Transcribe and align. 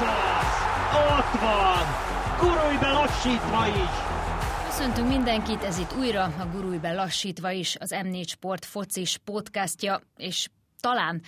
az! 0.00 0.46
Ott 0.94 1.40
van! 1.40 1.86
Gurulj 2.38 2.92
lassítva 2.92 3.66
is! 3.66 4.18
Köszöntünk 4.66 5.08
mindenkit, 5.08 5.62
ez 5.62 5.78
itt 5.78 5.96
újra 5.98 6.22
a 6.22 6.48
Gurulj 6.52 6.78
lassítva 6.82 7.50
is, 7.50 7.76
az 7.80 7.94
M4 8.02 8.26
Sport 8.26 8.64
focis 8.64 9.18
podcastja, 9.24 10.00
és 10.16 10.48
talán 10.80 11.22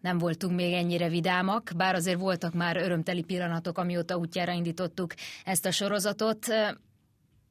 nem 0.00 0.18
voltunk 0.18 0.56
még 0.56 0.72
ennyire 0.72 1.08
vidámak, 1.08 1.70
bár 1.76 1.94
azért 1.94 2.18
voltak 2.18 2.54
már 2.54 2.76
örömteli 2.76 3.22
pillanatok, 3.22 3.78
amióta 3.78 4.16
útjára 4.16 4.52
indítottuk 4.52 5.14
ezt 5.44 5.66
a 5.66 5.70
sorozatot. 5.70 6.46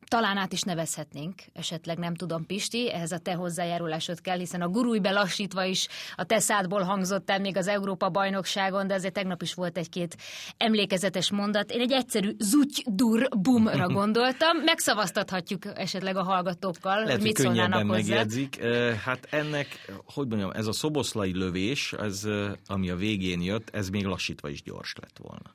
Talán 0.08 0.38
át 0.38 0.54
is 0.54 0.62
nevezhetnénk, 0.62 1.42
esetleg 1.54 1.98
nem 1.98 2.16
tudom, 2.16 2.46
Pisti, 2.46 2.92
ehhez 2.92 3.12
a 3.12 3.18
te 3.18 3.34
hozzájárulásod 3.34 4.22
kell, 4.22 4.38
hiszen 4.38 4.62
a 4.62 4.68
gurúj 4.68 5.00
belassítva 5.00 5.64
is 5.64 5.88
a 6.16 6.24
te 6.24 6.40
szádból 6.40 6.82
hangzott 6.82 7.30
el 7.30 7.40
még 7.40 7.58
az 7.58 7.68
Európa 7.68 8.10
bajnokságon, 8.10 8.88
de 8.88 8.94
azért 8.94 9.14
tegnap 9.14 9.42
is 9.42 9.54
volt 9.54 9.78
egy-két 9.78 10.18
emlékezetes 10.58 11.32
mondat. 11.32 11.72
Én 11.72 11.80
egy 11.80 11.92
egyszerű 11.92 12.36
zuty 12.40 12.84
dur 12.86 13.28
bumra 13.38 13.88
gondoltam, 14.00 14.58
megszavaztathatjuk 14.58 15.66
esetleg 15.76 16.16
a 16.16 16.24
hallgatókkal, 16.24 17.04
Lehet, 17.04 17.22
mit 17.22 17.38
hogy 17.38 17.46
szólnának 17.46 17.84
megjegyzik. 17.84 18.64
Hát 19.04 19.28
ennek, 19.30 19.68
hogy 20.14 20.28
mondjam, 20.28 20.52
ez 20.52 20.68
a 20.68 20.74
szoboszlai 20.74 21.38
lövés, 21.38 21.94
ez, 21.94 22.28
ami 22.68 22.90
a 22.90 22.96
végén 22.96 23.42
jött, 23.42 23.70
ez 23.70 23.90
még 23.90 24.06
lassítva 24.06 24.50
is 24.50 24.64
gyors 24.64 24.94
lett 25.02 25.18
volna. 25.22 25.54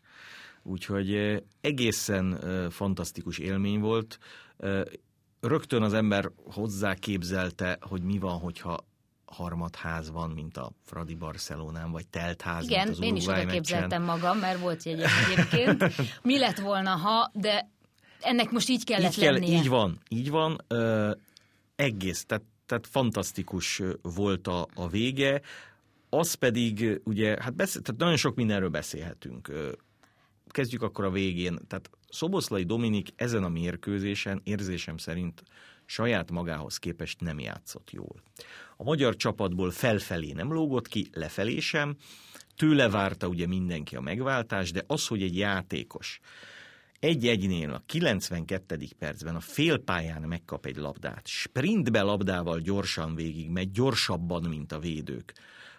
Úgyhogy 0.63 1.43
egészen 1.61 2.39
fantasztikus 2.71 3.39
élmény 3.39 3.81
volt. 3.81 4.19
Rögtön 5.41 5.83
az 5.83 5.93
ember 5.93 6.31
hozzá 6.53 6.95
képzelte, 6.95 7.79
hogy 7.81 8.03
mi 8.03 8.19
van, 8.19 8.39
hogyha 8.39 8.79
harmadház 9.25 10.11
van, 10.11 10.31
mint 10.31 10.57
a 10.57 10.73
Fradi 10.85 11.15
Barcelonán, 11.15 11.91
vagy 11.91 12.07
teltház, 12.07 12.65
Igen, 12.65 12.87
mint 12.87 12.99
az 12.99 13.05
én 13.05 13.17
is 13.17 13.27
oda 13.27 13.47
képzeltem 13.47 14.03
magam, 14.03 14.39
mert 14.39 14.61
volt 14.61 14.83
jegyem 14.83 15.11
egyébként. 15.31 15.95
Mi 16.23 16.39
lett 16.39 16.59
volna, 16.59 16.91
ha, 16.91 17.31
de 17.35 17.71
ennek 18.21 18.51
most 18.51 18.69
így 18.69 18.85
kellett 18.85 19.13
így 19.13 19.19
kell, 19.19 19.33
lennie. 19.33 19.59
Így 19.59 19.69
van, 19.69 19.99
így 20.09 20.31
van. 20.31 20.59
Ö, 20.69 21.11
egész, 21.77 22.25
tehát, 22.25 22.45
tehát 22.67 22.87
fantasztikus 22.87 23.83
volt 24.03 24.47
a, 24.47 24.67
a 24.75 24.89
vége. 24.89 25.41
Az 26.09 26.35
pedig, 26.35 27.01
ugye, 27.05 27.37
hát 27.41 27.55
beszél, 27.55 27.83
tehát 27.83 28.01
nagyon 28.01 28.17
sok 28.17 28.35
mindenről 28.35 28.71
beszélhetünk 28.71 29.53
kezdjük 30.51 30.83
akkor 30.83 31.05
a 31.05 31.11
végén. 31.11 31.59
Tehát 31.69 31.91
Szoboszlai 32.11 32.65
Dominik 32.65 33.09
ezen 33.17 33.45
a 33.45 33.49
mérkőzésen 33.49 34.41
érzésem 34.45 34.97
szerint 34.97 35.43
saját 35.87 36.31
magához 36.31 36.77
képest 36.77 37.21
nem 37.21 37.39
játszott 37.39 37.91
jól. 37.91 38.23
A 38.77 38.83
magyar 38.83 39.17
csapatból 39.17 39.71
felfelé 39.71 40.33
nem 40.33 40.53
lógott 40.53 40.89
ki, 40.89 41.09
lefelé 41.13 41.59
sem, 41.59 41.97
tőle 42.57 42.89
várta 42.89 43.29
ugye 43.29 43.47
mindenki 43.47 43.97
a 43.97 44.01
megváltás, 44.01 44.71
de 44.71 44.85
az, 44.87 45.07
hogy 45.07 45.23
egy 45.23 45.37
játékos 45.37 46.21
egy-egynél 47.01 47.73
a 47.73 47.83
92. 47.87 48.79
percben 48.99 49.35
a 49.35 49.41
félpályán 49.41 50.23
megkap 50.23 50.67
egy 50.67 50.77
labdát, 50.77 51.27
sprintbe 51.27 52.03
labdával 52.03 52.61
gyorsan 52.61 53.15
végig 53.15 53.51
megy, 53.51 53.71
gyorsabban, 53.71 54.43
mint 54.43 54.73
a 54.73 54.79
védők. 54.79 55.35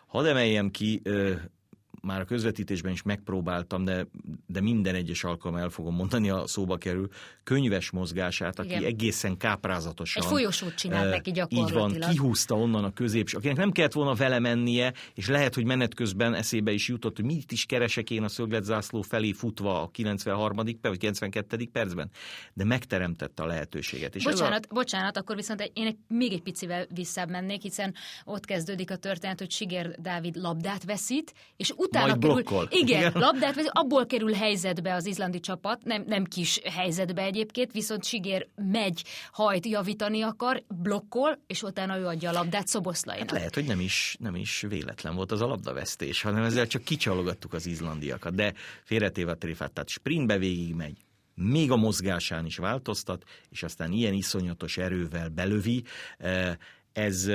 Hadd 0.08 0.26
emeljem 0.26 0.70
ki 0.70 1.02
már 2.02 2.20
a 2.20 2.26
közvetítésben 2.26 2.92
is 2.92 3.02
megpróbáltam, 3.02 3.84
de, 3.84 4.08
de 4.48 4.62
minden 4.62 4.96
egyes 4.96 5.24
alkalom 5.24 5.58
el 5.58 5.70
fogom 5.70 5.96
mondani, 5.96 6.30
a 6.30 6.48
szóba 6.48 6.78
kerül, 6.78 7.10
könyves 7.44 7.90
mozgását, 7.90 8.60
aki 8.60 8.68
Igen. 8.68 8.84
egészen 8.84 9.38
káprázatosan. 9.38 10.24
Egy 10.24 10.30
folyosót 10.30 10.76
csinált 10.76 11.10
neki 11.10 11.32
gyakorlatilag. 11.32 11.90
Így 11.92 12.00
van, 12.00 12.10
kihúzta 12.10 12.56
onnan 12.56 12.84
a 12.84 12.94
középső, 12.94 13.38
akinek 13.38 13.58
nem 13.58 13.72
kellett 13.72 13.94
volna 13.94 14.14
vele 14.14 14.40
mennie, 14.40 14.94
és 15.14 15.28
lehet, 15.28 15.56
hogy 15.56 15.66
menet 15.66 15.94
közben 15.94 16.34
eszébe 16.34 16.72
is 16.72 16.88
jutott, 16.88 17.16
hogy 17.16 17.26
mit 17.26 17.52
is 17.52 17.66
keresek 17.66 18.10
én 18.10 18.24
a 18.24 18.28
szögletzászló 18.28 19.02
felé 19.02 19.32
futva 19.32 19.82
a 19.82 19.88
93. 19.88 20.56
vagy 20.56 20.98
92. 20.98 21.70
percben, 21.72 22.10
de 22.54 22.64
megteremtette 22.64 23.44
a 23.44 23.46
lehetőséget. 23.46 24.16
És 24.16 24.24
bocsánat, 24.24 24.66
a... 24.70 24.74
bocsánat, 24.74 25.18
akkor 25.18 25.36
viszont 25.36 25.72
én 25.74 25.86
egy, 25.86 25.98
még 26.08 26.34
egy 26.34 26.42
picivel 26.42 26.86
visszább 26.94 27.30
mennék, 27.30 27.62
hiszen 27.62 27.94
ott 28.26 28.46
kezdődik 28.46 28.92
a 28.92 28.96
történet, 28.96 29.40
hogy 29.40 29.52
Siger 29.52 29.96
Dávid 30.00 30.36
labdát 30.36 30.84
veszít, 30.84 31.34
és 31.56 31.74
utána 31.92 32.08
Majd 32.08 32.20
kerül, 32.22 32.34
blokkol. 32.36 32.68
igen, 32.72 33.00
igen, 33.00 33.12
labdát 33.22 33.56
vezet, 33.56 33.72
abból 33.74 34.06
kerül 34.06 34.34
helyzetbe 34.34 34.94
az 34.94 35.06
izlandi 35.06 35.40
csapat, 35.40 35.84
nem, 35.84 36.04
nem 36.08 36.24
kis 36.24 36.60
helyzetbe 36.64 37.22
egyébként, 37.22 37.72
viszont 37.72 38.04
Sigér 38.04 38.48
megy, 38.56 39.04
hajt, 39.32 39.66
javítani 39.66 40.22
akar, 40.22 40.64
blokkol, 40.68 41.40
és 41.48 41.64
utána 41.64 41.98
ő 41.98 42.06
adja 42.06 42.30
a 42.30 42.34
labdát 42.34 42.68
Szoboszlainak. 42.68 43.30
Hát 43.30 43.38
lehet, 43.38 43.56
hogy 43.56 43.66
nem 43.66 43.80
is, 43.80 44.16
nem 44.20 44.36
is 44.36 44.66
véletlen 44.70 45.16
volt 45.16 45.32
az 45.32 45.42
a 45.42 45.48
labdavesztés, 45.48 46.22
hanem 46.22 46.44
ezzel 46.44 46.68
csak 46.68 46.84
kicsalogattuk 46.84 47.54
az 47.54 47.66
izlandiakat, 47.66 48.36
de 48.36 48.54
félretéve 48.84 49.32
a 49.32 49.38
tréfát, 49.38 49.72
tehát 49.72 49.90
sprintbe 49.90 50.38
végig 50.38 50.74
megy, 50.74 50.98
még 51.36 51.72
a 51.72 51.76
mozgásán 51.76 52.46
is 52.46 52.58
változtat, 52.58 53.24
és 53.50 53.64
aztán 53.64 53.92
ilyen 53.92 54.14
iszonyatos 54.14 54.78
erővel 54.78 55.30
belövi. 55.30 55.84
Eh, 56.18 56.56
ez 56.94 57.32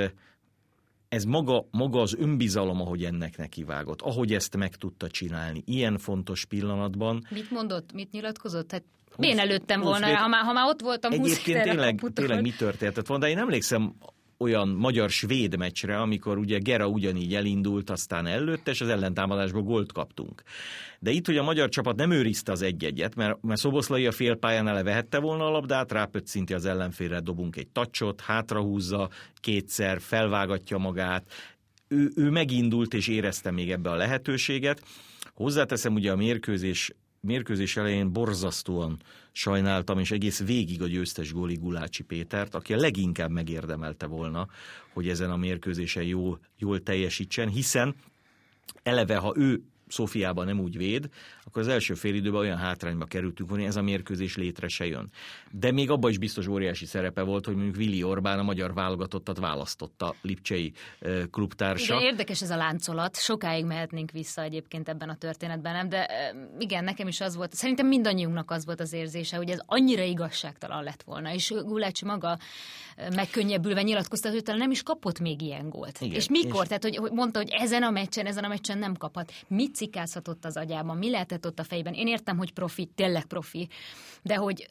ez 1.09 1.23
maga, 1.23 1.67
maga 1.71 2.01
az 2.01 2.15
önbizalom, 2.19 2.81
ahogy 2.81 3.03
ennek 3.03 3.37
nekivágott, 3.37 4.01
ahogy 4.01 4.33
ezt 4.33 4.57
meg 4.57 4.75
tudta 4.75 5.07
csinálni, 5.07 5.63
ilyen 5.65 5.97
fontos 5.97 6.45
pillanatban. 6.45 7.25
Mit 7.29 7.51
mondott, 7.51 7.93
mit 7.93 8.11
nyilatkozott? 8.11 8.71
Hát 8.71 8.83
én 9.17 9.39
előttem 9.39 9.81
volna, 9.81 10.15
ha 10.15 10.27
már, 10.27 10.43
ha 10.43 10.53
már 10.53 10.67
ott 10.67 10.81
voltam 10.81 11.11
Egyébként 11.11 11.63
tényleg, 11.63 12.01
tényleg 12.13 12.41
mi 12.41 12.51
történtett 12.51 13.07
volna, 13.07 13.23
de 13.23 13.29
én 13.29 13.37
emlékszem 13.37 13.93
olyan 14.37 14.67
magyar-svéd 14.67 15.57
meccsre, 15.57 15.99
amikor 15.99 16.37
ugye 16.37 16.57
Gera 16.57 16.87
ugyanígy 16.87 17.35
elindult, 17.35 17.89
aztán 17.89 18.27
előtt, 18.27 18.67
és 18.67 18.81
az 18.81 18.87
ellentámadásból 18.87 19.61
gólt 19.61 19.91
kaptunk. 19.91 20.41
De 20.99 21.11
itt, 21.11 21.25
hogy 21.25 21.37
a 21.37 21.43
magyar 21.43 21.69
csapat 21.69 21.95
nem 21.95 22.11
őrizte 22.11 22.51
az 22.51 22.61
egy-egyet, 22.61 23.15
mert, 23.15 23.41
mert 23.41 23.59
Szoboszlai 23.59 24.05
a 24.05 24.11
félpályán 24.11 24.67
elevehette 24.67 25.19
volna 25.19 25.45
a 25.45 25.49
labdát, 25.49 25.91
rápöccinti 25.91 26.53
az 26.53 26.65
ellenfélre, 26.65 27.19
dobunk 27.19 27.55
egy 27.55 27.67
tacsot, 27.67 28.21
hátrahúzza 28.21 29.09
kétszer, 29.39 30.01
felvágatja 30.01 30.77
magát, 30.77 31.31
ő, 31.87 32.11
ő 32.15 32.29
megindult 32.29 32.93
és 32.93 33.07
érezte 33.07 33.51
még 33.51 33.71
ebbe 33.71 33.89
a 33.89 33.95
lehetőséget. 33.95 34.81
Hozzáteszem, 35.33 35.93
ugye 35.93 36.11
a 36.11 36.15
mérkőzés 36.15 36.91
mérkőzés 37.27 37.77
elején 37.77 38.11
borzasztóan 38.11 38.99
sajnáltam, 39.31 39.99
és 39.99 40.11
egész 40.11 40.43
végig 40.43 40.81
a 40.81 40.87
győztes 40.87 41.33
góli 41.33 41.55
Gulácsi 41.55 42.03
Pétert, 42.03 42.55
aki 42.55 42.73
a 42.73 42.77
leginkább 42.77 43.29
megérdemelte 43.29 44.05
volna, 44.05 44.47
hogy 44.93 45.09
ezen 45.09 45.31
a 45.31 45.37
mérkőzésen 45.37 46.03
jól, 46.03 46.39
jól 46.57 46.83
teljesítsen, 46.83 47.49
hiszen 47.49 47.95
eleve, 48.83 49.17
ha 49.17 49.33
ő 49.35 49.61
Szófiában 49.87 50.45
nem 50.45 50.59
úgy 50.59 50.77
véd, 50.77 51.09
akkor 51.47 51.61
az 51.61 51.67
első 51.67 51.93
fél 51.93 52.15
időben 52.15 52.39
olyan 52.39 52.57
hátrányba 52.57 53.05
kerültünk, 53.05 53.49
hogy 53.49 53.63
ez 53.63 53.75
a 53.75 53.81
mérkőzés 53.81 54.35
létre 54.35 54.67
se 54.67 54.85
jön. 54.85 55.09
De 55.51 55.71
még 55.71 55.89
abban 55.89 56.09
is 56.09 56.17
biztos 56.17 56.47
óriási 56.47 56.85
szerepe 56.85 57.21
volt, 57.21 57.45
hogy 57.45 57.55
mondjuk 57.55 57.75
Vili 57.75 58.03
Orbán 58.03 58.39
a 58.39 58.43
magyar 58.43 58.73
válogatottat 58.73 59.39
választotta 59.39 60.15
Lipcsei 60.21 60.73
klubtársa. 61.31 61.95
Igen, 61.95 62.05
érdekes 62.05 62.41
ez 62.41 62.49
a 62.49 62.55
láncolat, 62.55 63.15
sokáig 63.15 63.65
mehetnénk 63.65 64.11
vissza 64.11 64.41
egyébként 64.41 64.89
ebben 64.89 65.09
a 65.09 65.15
történetben, 65.15 65.73
nem? 65.73 65.89
De 65.89 66.09
igen, 66.59 66.83
nekem 66.83 67.07
is 67.07 67.21
az 67.21 67.35
volt, 67.35 67.53
szerintem 67.53 67.87
mindannyiunknak 67.87 68.51
az 68.51 68.65
volt 68.65 68.79
az 68.79 68.93
érzése, 68.93 69.37
hogy 69.37 69.49
ez 69.49 69.59
annyira 69.65 70.03
igazságtalan 70.03 70.83
lett 70.83 71.03
volna, 71.03 71.33
és 71.33 71.53
Gulácsi 71.65 72.05
maga 72.05 72.37
megkönnyebbülve 73.15 73.81
nyilatkozta, 73.81 74.29
hogy 74.29 74.43
talán 74.43 74.59
nem 74.59 74.71
is 74.71 74.83
kapott 74.83 75.19
még 75.19 75.41
ilyen 75.41 75.69
gólt. 75.69 76.01
Igen, 76.01 76.15
és 76.15 76.29
mikor? 76.29 76.61
És... 76.61 76.67
Tehát, 76.67 76.83
hogy 76.83 77.11
mondta, 77.11 77.39
hogy 77.39 77.49
ezen 77.49 77.83
a 77.83 77.89
meccsen, 77.89 78.25
ezen 78.25 78.43
a 78.43 78.47
meccsen 78.47 78.77
nem 78.77 78.95
kaphat. 78.95 79.31
Mit 79.47 79.75
cikázhatott 79.75 80.45
az 80.45 80.57
agyában? 80.57 80.97
Mi 80.97 81.09
lehetett 81.09 81.36
ott 81.45 81.59
a 81.59 81.63
fejben? 81.63 81.93
Én 81.93 82.07
értem, 82.07 82.37
hogy 82.37 82.53
profi, 82.53 82.89
tényleg 82.95 83.25
profi, 83.25 83.67
de 84.21 84.35
hogy 84.35 84.69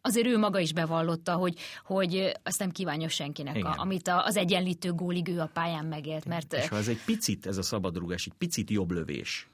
azért 0.00 0.26
ő 0.26 0.38
maga 0.38 0.58
is 0.58 0.72
bevallotta, 0.72 1.34
hogy, 1.34 1.58
hogy 1.84 2.32
azt 2.42 2.58
nem 2.58 2.70
kívánja 2.70 3.08
senkinek, 3.08 3.64
a, 3.64 3.74
amit 3.78 4.08
a, 4.08 4.24
az 4.24 4.36
egyenlítő 4.36 4.92
gólig 4.92 5.28
ő 5.28 5.40
a 5.40 5.50
pályán 5.52 5.84
megélt. 5.84 6.24
Mert... 6.24 6.52
És 6.52 6.68
ha 6.68 6.76
ez 6.76 6.88
egy 6.88 7.04
picit, 7.04 7.46
ez 7.46 7.56
a 7.56 7.62
szabadrugás, 7.62 8.26
egy 8.26 8.36
picit 8.38 8.70
jobb 8.70 8.90
lövés, 8.90 9.48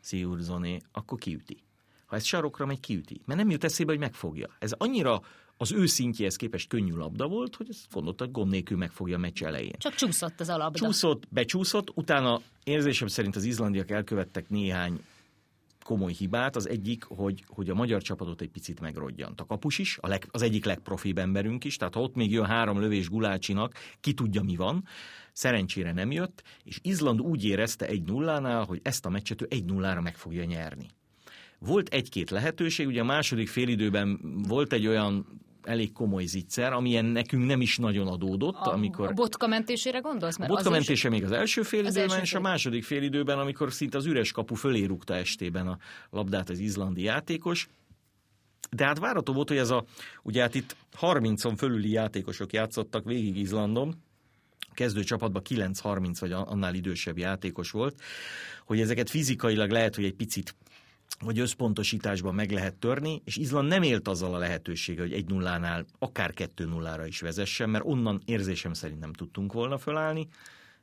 Sziurzoné, 0.00 0.78
akkor 0.92 1.18
kiüti. 1.18 1.56
Ha 2.06 2.16
ez 2.16 2.24
sarokra 2.24 2.66
megy, 2.66 2.80
kiüti. 2.80 3.20
Mert 3.24 3.38
nem 3.38 3.50
jut 3.50 3.64
eszébe, 3.64 3.90
hogy 3.90 4.00
megfogja. 4.00 4.48
Ez 4.58 4.72
annyira 4.72 5.22
az 5.56 5.72
ő 5.72 5.86
szintjéhez 5.86 6.36
képest 6.36 6.68
könnyű 6.68 6.94
labda 6.94 7.26
volt, 7.28 7.56
hogy 7.56 7.66
ezt 7.70 7.92
gondolta, 7.92 8.24
hogy 8.24 8.32
gond 8.32 8.50
nélkül 8.50 8.76
megfogja 8.76 9.16
a 9.16 9.18
meccs 9.18 9.42
elején. 9.42 9.74
Csak 9.78 9.94
csúszott 9.94 10.40
az 10.40 10.48
a 10.48 10.56
labda. 10.56 10.78
Csúszott, 10.78 11.22
becsúszott, 11.28 11.90
utána 11.94 12.40
érzésem 12.64 13.08
szerint 13.08 13.36
az 13.36 13.44
izlandiak 13.44 13.90
elkövettek 13.90 14.48
néhány 14.48 15.00
komoly 15.86 16.12
hibát. 16.12 16.56
Az 16.56 16.68
egyik, 16.68 17.04
hogy, 17.04 17.44
hogy 17.46 17.70
a 17.70 17.74
magyar 17.74 18.02
csapatot 18.02 18.40
egy 18.40 18.48
picit 18.48 18.80
megrodjant. 18.80 19.40
A 19.40 19.44
kapus 19.46 19.78
is, 19.78 19.98
a 20.00 20.08
leg, 20.08 20.28
az 20.30 20.42
egyik 20.42 20.64
legprofibb 20.64 21.18
emberünk 21.18 21.64
is, 21.64 21.76
tehát 21.76 21.94
ha 21.94 22.00
ott 22.00 22.14
még 22.14 22.30
jön 22.30 22.44
három 22.44 22.80
lövés 22.80 23.08
Gulácsinak, 23.08 23.74
ki 24.00 24.12
tudja 24.12 24.42
mi 24.42 24.56
van. 24.56 24.84
Szerencsére 25.32 25.92
nem 25.92 26.10
jött, 26.10 26.42
és 26.64 26.78
Izland 26.82 27.20
úgy 27.20 27.44
érezte 27.44 27.86
egy 27.86 28.02
nullánál, 28.02 28.64
hogy 28.64 28.80
ezt 28.82 29.06
a 29.06 29.10
meccset 29.10 29.42
ő 29.42 29.46
egy 29.50 29.64
nullára 29.64 30.00
meg 30.00 30.16
fogja 30.16 30.44
nyerni. 30.44 30.86
Volt 31.58 31.88
egy-két 31.88 32.30
lehetőség, 32.30 32.86
ugye 32.86 33.00
a 33.00 33.04
második 33.04 33.48
félidőben 33.48 34.20
volt 34.48 34.72
egy 34.72 34.86
olyan 34.86 35.26
elég 35.66 35.92
komoly 35.92 36.24
zicser, 36.24 36.72
amilyen 36.72 37.04
nekünk 37.04 37.46
nem 37.46 37.60
is 37.60 37.76
nagyon 37.76 38.06
adódott. 38.06 38.54
A, 38.54 38.72
amikor... 38.72 39.08
a 39.08 39.12
botka 39.12 39.46
mentésére 39.46 39.98
gondolsz? 39.98 40.36
Mert 40.36 40.50
a 40.50 40.54
botka 40.54 40.70
mentése 40.70 41.08
még 41.08 41.24
az 41.24 41.32
első 41.32 41.62
fél 41.62 41.86
az 41.86 41.96
időben, 41.96 42.20
és 42.20 42.34
a 42.34 42.40
második 42.40 42.84
fél 42.84 43.02
időben, 43.02 43.38
amikor 43.38 43.72
szinte 43.72 43.96
az 43.96 44.06
üres 44.06 44.32
kapu 44.32 44.54
fölé 44.54 44.84
rúgta 44.84 45.14
estében 45.14 45.66
a 45.66 45.78
labdát 46.10 46.48
az 46.50 46.58
izlandi 46.58 47.02
játékos. 47.02 47.68
De 48.70 48.84
hát 48.84 48.98
várható 48.98 49.32
volt, 49.32 49.48
hogy 49.48 49.58
ez 49.58 49.70
a, 49.70 49.84
ugye 50.22 50.40
hát 50.40 50.54
itt 50.54 50.76
30-on 51.00 51.54
fölüli 51.56 51.90
játékosok 51.90 52.52
játszottak 52.52 53.04
végig 53.04 53.36
Izlandon, 53.36 53.94
kezdő 54.74 55.04
csapatban 55.04 55.42
9-30 55.48 56.16
vagy 56.18 56.32
annál 56.32 56.74
idősebb 56.74 57.18
játékos 57.18 57.70
volt, 57.70 58.00
hogy 58.64 58.80
ezeket 58.80 59.10
fizikailag 59.10 59.70
lehet, 59.70 59.94
hogy 59.94 60.04
egy 60.04 60.14
picit 60.14 60.54
vagy 61.20 61.38
összpontosításban 61.38 62.34
meg 62.34 62.50
lehet 62.50 62.74
törni, 62.74 63.22
és 63.24 63.36
Izland 63.36 63.68
nem 63.68 63.82
élt 63.82 64.08
azzal 64.08 64.34
a 64.34 64.38
lehetősége, 64.38 65.00
hogy 65.00 65.12
egy 65.12 65.28
nullánál 65.28 65.84
akár 65.98 66.32
kettő 66.32 66.64
nullára 66.64 67.06
is 67.06 67.20
vezessen, 67.20 67.70
mert 67.70 67.84
onnan 67.86 68.22
érzésem 68.24 68.72
szerint 68.72 69.00
nem 69.00 69.12
tudtunk 69.12 69.52
volna 69.52 69.78
fölállni, 69.78 70.28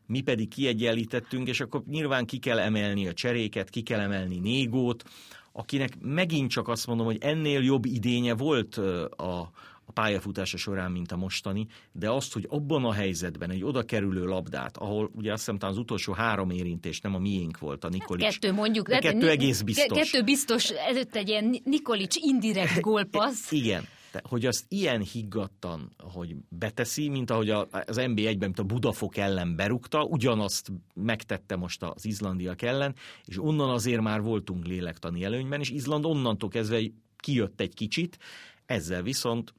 mi 0.05 0.21
pedig 0.21 0.47
kiegyenlítettünk, 0.47 1.47
és 1.47 1.61
akkor 1.61 1.83
nyilván 1.89 2.25
ki 2.25 2.37
kell 2.37 2.59
emelni 2.59 3.07
a 3.07 3.13
cseréket, 3.13 3.69
ki 3.69 3.81
kell 3.81 3.99
emelni 3.99 4.39
Négót, 4.39 5.03
akinek 5.51 5.99
megint 6.01 6.49
csak 6.49 6.67
azt 6.67 6.87
mondom, 6.87 7.05
hogy 7.05 7.17
ennél 7.19 7.63
jobb 7.63 7.85
idénye 7.85 8.33
volt 8.33 8.77
a, 9.17 9.51
a 9.85 9.91
pályafutása 9.91 10.57
során, 10.57 10.91
mint 10.91 11.11
a 11.11 11.17
mostani, 11.17 11.67
de 11.91 12.09
azt, 12.09 12.33
hogy 12.33 12.47
abban 12.49 12.85
a 12.85 12.93
helyzetben 12.93 13.49
egy 13.49 13.63
oda 13.63 13.83
kerülő 13.83 14.25
labdát, 14.25 14.77
ahol 14.77 15.11
ugye 15.15 15.31
azt 15.31 15.49
hiszem 15.49 15.69
az 15.69 15.77
utolsó 15.77 16.13
három 16.13 16.49
érintés 16.49 17.01
nem 17.01 17.15
a 17.15 17.19
miénk 17.19 17.59
volt, 17.59 17.83
a 17.83 17.89
Nikolics. 17.89 18.39
Kettő 18.39 18.53
mondjuk. 18.53 18.87
De 18.87 18.99
kettő 18.99 19.29
egész 19.29 19.61
biztos. 19.61 19.97
Kettő 19.97 20.23
biztos, 20.23 20.69
előtt 20.69 21.15
egy 21.15 21.29
ilyen 21.29 21.61
Nikolics 21.63 22.15
indirekt 22.15 22.79
gólpassz. 22.79 23.51
Igen, 23.61 23.87
de 24.11 24.21
hogy 24.23 24.45
azt 24.45 24.65
ilyen 24.67 25.01
higgadtan, 25.01 25.91
hogy 25.97 26.35
beteszi, 26.49 27.09
mint 27.09 27.29
ahogy 27.29 27.49
az 27.49 27.67
NB1-ben, 27.89 28.37
mint 28.37 28.59
a 28.59 28.63
Budafok 28.63 29.17
ellen 29.17 29.55
berúgta, 29.55 30.03
ugyanazt 30.03 30.71
megtette 30.93 31.55
most 31.55 31.83
az 31.83 32.05
izlandiak 32.05 32.61
ellen, 32.61 32.95
és 33.25 33.39
onnan 33.39 33.69
azért 33.69 34.01
már 34.01 34.21
voltunk 34.21 34.65
lélektani 34.65 35.23
előnyben, 35.23 35.59
és 35.59 35.69
Izland 35.69 36.05
onnantól 36.05 36.49
kezdve 36.49 36.81
kijött 37.17 37.61
egy 37.61 37.73
kicsit, 37.73 38.17
ezzel 38.65 39.01
viszont 39.01 39.53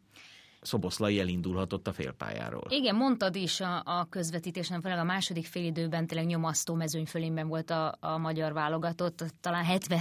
Szoboszlai 0.64 1.20
elindulhatott 1.20 1.86
a 1.86 1.92
félpályáról. 1.92 2.66
Igen, 2.68 2.94
mondtad 2.94 3.36
is 3.36 3.60
a, 3.60 3.82
a 3.84 4.06
közvetítésen, 4.10 4.80
főleg 4.80 4.98
a 4.98 5.04
második 5.04 5.46
félidőben 5.46 6.06
tényleg 6.06 6.26
nyomasztó 6.26 6.74
mezőnyfölényben 6.74 7.48
volt 7.48 7.70
a, 7.70 7.96
a 8.00 8.18
magyar 8.18 8.52
válogatott, 8.52 9.24
talán 9.40 9.64
70 9.64 10.00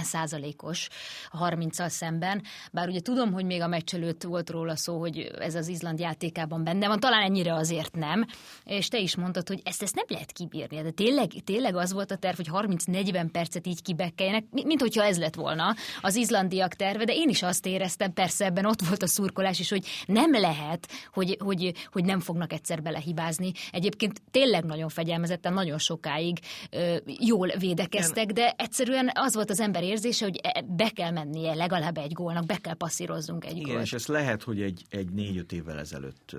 os 0.62 0.88
a 1.30 1.36
30 1.36 1.90
szemben, 1.90 2.42
bár 2.72 2.88
ugye 2.88 3.00
tudom, 3.00 3.32
hogy 3.32 3.44
még 3.44 3.60
a 3.60 3.66
meccs 3.66 3.94
előtt 3.94 4.22
volt 4.22 4.50
róla 4.50 4.76
szó, 4.76 4.98
hogy 4.98 5.18
ez 5.18 5.54
az 5.54 5.68
Izland 5.68 5.98
játékában 5.98 6.64
benne 6.64 6.88
van, 6.88 7.00
talán 7.00 7.22
ennyire 7.22 7.54
azért 7.54 7.94
nem, 7.94 8.26
és 8.64 8.88
te 8.88 8.98
is 8.98 9.16
mondtad, 9.16 9.48
hogy 9.48 9.60
ezt, 9.64 9.82
ezt 9.82 9.94
nem 9.94 10.06
lehet 10.08 10.32
kibírni, 10.32 10.82
de 10.82 10.90
tényleg, 10.90 11.30
tényleg 11.44 11.76
az 11.76 11.92
volt 11.92 12.10
a 12.10 12.16
terv, 12.16 12.36
hogy 12.36 12.48
30-40 12.52 13.28
percet 13.32 13.66
így 13.66 13.82
kibekkeljenek, 13.82 14.44
mint 14.50 14.80
hogyha 14.80 15.04
ez 15.04 15.18
lett 15.18 15.34
volna 15.34 15.74
az 16.00 16.16
izlandiak 16.16 16.74
terve, 16.74 17.04
de 17.04 17.14
én 17.14 17.28
is 17.28 17.42
azt 17.42 17.66
éreztem, 17.66 18.12
persze 18.12 18.44
ebben 18.44 18.66
ott 18.66 18.80
volt 18.80 19.02
a 19.02 19.06
szurkolás 19.06 19.58
is, 19.58 19.70
hogy 19.70 19.86
nem 20.06 20.30
lehet 20.30 20.52
lehet, 20.56 20.88
hogy, 21.12 21.36
hogy, 21.40 21.74
hogy 21.92 22.04
nem 22.04 22.20
fognak 22.20 22.52
egyszer 22.52 22.82
belehibázni. 22.82 23.52
Egyébként 23.72 24.22
tényleg 24.30 24.64
nagyon 24.64 24.88
fegyelmezetten, 24.88 25.52
nagyon 25.52 25.78
sokáig 25.78 26.38
ö, 26.70 26.96
jól 27.06 27.48
védekeztek, 27.58 28.26
de 28.26 28.54
egyszerűen 28.56 29.10
az 29.14 29.34
volt 29.34 29.50
az 29.50 29.60
ember 29.60 29.82
érzése, 29.82 30.24
hogy 30.24 30.40
e, 30.42 30.62
be 30.62 30.88
kell 30.90 31.10
mennie 31.10 31.54
legalább 31.54 31.98
egy 31.98 32.12
gólnak, 32.12 32.46
be 32.46 32.56
kell 32.56 32.74
passzírozzunk 32.74 33.44
egy 33.44 33.56
Igen, 33.56 33.72
gólt. 33.72 33.84
és 33.84 33.92
ez 33.92 34.06
lehet, 34.06 34.42
hogy 34.42 34.62
egy, 34.62 34.84
egy 34.88 35.10
négy-öt 35.10 35.52
évvel 35.52 35.78
ezelőtt 35.78 36.36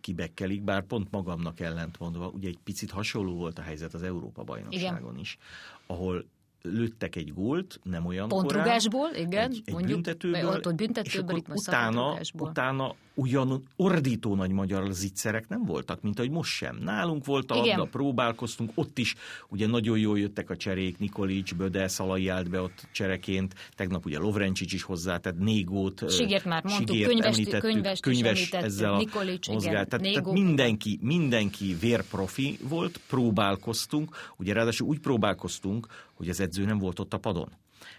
kibekkelik, 0.00 0.62
bár 0.62 0.82
pont 0.82 1.10
magamnak 1.10 1.60
ellentmondva, 1.60 2.28
ugye 2.28 2.48
egy 2.48 2.58
picit 2.64 2.90
hasonló 2.90 3.34
volt 3.34 3.58
a 3.58 3.62
helyzet 3.62 3.94
az 3.94 4.02
Európa-bajnokságon 4.02 5.10
Igen. 5.10 5.18
is, 5.18 5.38
ahol 5.86 6.24
lőttek 6.62 7.16
egy 7.16 7.34
gólt, 7.34 7.80
nem 7.82 8.06
olyan 8.06 8.28
Pontrugásból, 8.28 9.08
korán, 9.08 9.26
igen, 9.26 9.50
egy, 9.50 9.62
egy 9.64 9.72
mondjuk, 9.72 9.92
büntetőből, 9.92 10.48
ott, 10.48 10.66
ott 10.66 10.74
büntetőből, 10.74 11.36
és 11.36 11.42
itt 11.42 11.54
utána, 11.54 12.18
utána 12.38 12.94
ugyan 13.20 13.62
ordító 13.76 14.34
nagy 14.34 14.52
magyar 14.52 14.92
zicserek 14.92 15.48
nem 15.48 15.64
voltak, 15.64 16.02
mint 16.02 16.18
ahogy 16.18 16.30
most 16.30 16.50
sem. 16.50 16.76
Nálunk 16.76 17.24
volt 17.24 17.50
a 17.50 17.54
labda, 17.54 17.84
próbálkoztunk, 17.84 18.70
ott 18.74 18.98
is 18.98 19.14
ugye 19.48 19.66
nagyon 19.66 19.98
jól 19.98 20.18
jöttek 20.18 20.50
a 20.50 20.56
cserék, 20.56 20.98
Nikolics, 20.98 21.54
Böde, 21.54 21.88
Szalai 21.88 22.28
állt 22.28 22.50
be 22.50 22.60
ott 22.60 22.88
csereként, 22.92 23.54
tegnap 23.74 24.06
ugye 24.06 24.18
Lovrencsics 24.18 24.72
is 24.72 24.82
hozzá, 24.82 25.16
tehát 25.16 25.38
Négót, 25.38 26.10
Sigért 26.10 26.44
már 26.44 26.64
mondtuk, 26.64 26.96
Sigért 26.96 27.10
könyves, 27.10 27.60
könyves, 27.60 28.00
könyves 28.00 28.50
ezzel 28.50 28.94
a 28.94 28.96
Nikolics, 28.96 29.48
mozgál. 29.48 29.72
Igen, 29.72 29.88
tehát, 29.88 30.14
tehát 30.14 30.32
mindenki, 30.32 30.98
mindenki 31.02 31.76
vérprofi 31.80 32.58
volt, 32.68 33.00
próbálkoztunk, 33.08 34.16
ugye 34.36 34.52
ráadásul 34.52 34.86
úgy 34.88 35.00
próbálkoztunk, 35.00 35.86
hogy 36.14 36.28
az 36.28 36.40
edző 36.40 36.64
nem 36.64 36.78
volt 36.78 36.98
ott 36.98 37.14
a 37.14 37.18
padon. 37.18 37.48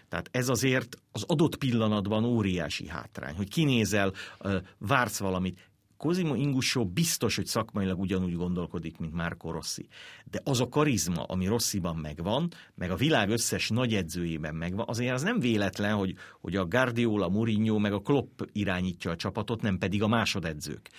Tehát 0.08 0.28
ez 0.32 0.48
azért 0.48 0.96
az 1.12 1.24
adott 1.26 1.56
pillanatban 1.56 2.24
óriási 2.24 2.88
hátrány, 2.88 3.34
hogy 3.34 3.48
kinézel, 3.48 4.12
vársz 4.78 5.18
valamit. 5.18 5.70
Cosimo 6.02 6.34
Ingusó 6.34 6.86
biztos, 6.86 7.36
hogy 7.36 7.46
szakmailag 7.46 8.00
ugyanúgy 8.00 8.36
gondolkodik, 8.36 8.98
mint 8.98 9.12
Márko 9.12 9.50
Rossi. 9.50 9.88
De 10.30 10.40
az 10.44 10.60
a 10.60 10.68
karizma, 10.68 11.22
ami 11.22 11.46
Rossiban 11.46 11.96
megvan, 11.96 12.50
meg 12.74 12.90
a 12.90 12.96
világ 12.96 13.30
összes 13.30 13.68
nagy 13.68 13.94
edzőjében 13.94 14.54
megvan, 14.54 14.84
azért 14.88 15.14
az 15.14 15.22
nem 15.22 15.40
véletlen, 15.40 15.94
hogy, 15.94 16.14
hogy 16.40 16.56
a 16.56 16.66
Guardiola, 16.66 17.28
Mourinho, 17.28 17.78
meg 17.78 17.92
a 17.92 18.00
Klopp 18.00 18.40
irányítja 18.52 19.10
a 19.10 19.16
csapatot, 19.16 19.62
nem 19.62 19.78
pedig 19.78 20.02
a 20.02 20.08
másodedzők. 20.08 20.90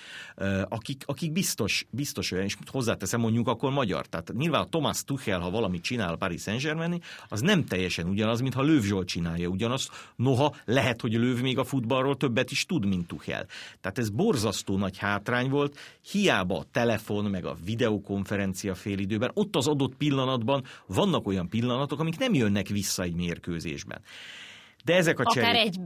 Akik, 0.68 1.04
akik 1.06 1.32
biztos, 1.32 1.86
biztos 1.90 2.32
olyan, 2.32 2.46
és 2.46 2.58
hozzáteszem 2.66 3.20
mondjuk 3.20 3.48
akkor 3.48 3.72
magyar. 3.72 4.08
Tehát 4.08 4.34
nyilván 4.34 4.62
a 4.62 4.70
Thomas 4.70 5.04
Tuchel, 5.04 5.40
ha 5.40 5.50
valamit 5.50 5.84
csinál 5.84 6.14
a 6.14 6.18
Paris 6.18 6.42
Saint-Germain, 6.42 7.02
az 7.28 7.42
nem 7.42 7.66
teljesen 7.66 8.08
ugyanaz, 8.08 8.42
mint 8.42 8.54
ha 8.54 8.62
Löw 8.62 8.82
Zsolt 8.82 9.08
csinálja 9.08 9.48
ugyanazt. 9.48 9.90
Noha 10.16 10.56
lehet, 10.66 11.02
hogy 11.02 11.14
Löw 11.14 11.42
még 11.42 11.58
a 11.58 11.64
futballról 11.64 12.18
többet 12.18 12.52
is 12.52 12.66
tud, 12.66 12.86
mint 12.86 13.08
Tuchel. 13.08 13.46
Tehát 13.82 13.98
ez 13.98 14.10
borzasztó 14.10 14.78
nagy 14.78 14.92
nagy 14.94 15.10
hátrány 15.10 15.50
volt, 15.50 15.78
hiába 16.12 16.58
a 16.58 16.66
telefon, 16.72 17.26
meg 17.26 17.46
a 17.46 17.58
videokonferencia 17.66 18.76
félidőben, 18.76 19.32
ott 19.34 19.56
az 19.56 19.68
adott 19.68 19.96
pillanatban 19.96 20.64
vannak 20.88 21.28
olyan 21.28 21.50
pillanatok, 21.50 22.00
amik 22.00 22.18
nem 22.18 22.34
jönnek 22.34 22.68
vissza 22.68 23.04
egy 23.04 23.16
mérkőzésben. 23.16 24.02
De 24.84 24.96
ezek 24.96 25.20
a 25.20 25.24
Akár 25.26 25.44
cserék... 25.44 25.62
egy 25.62 25.80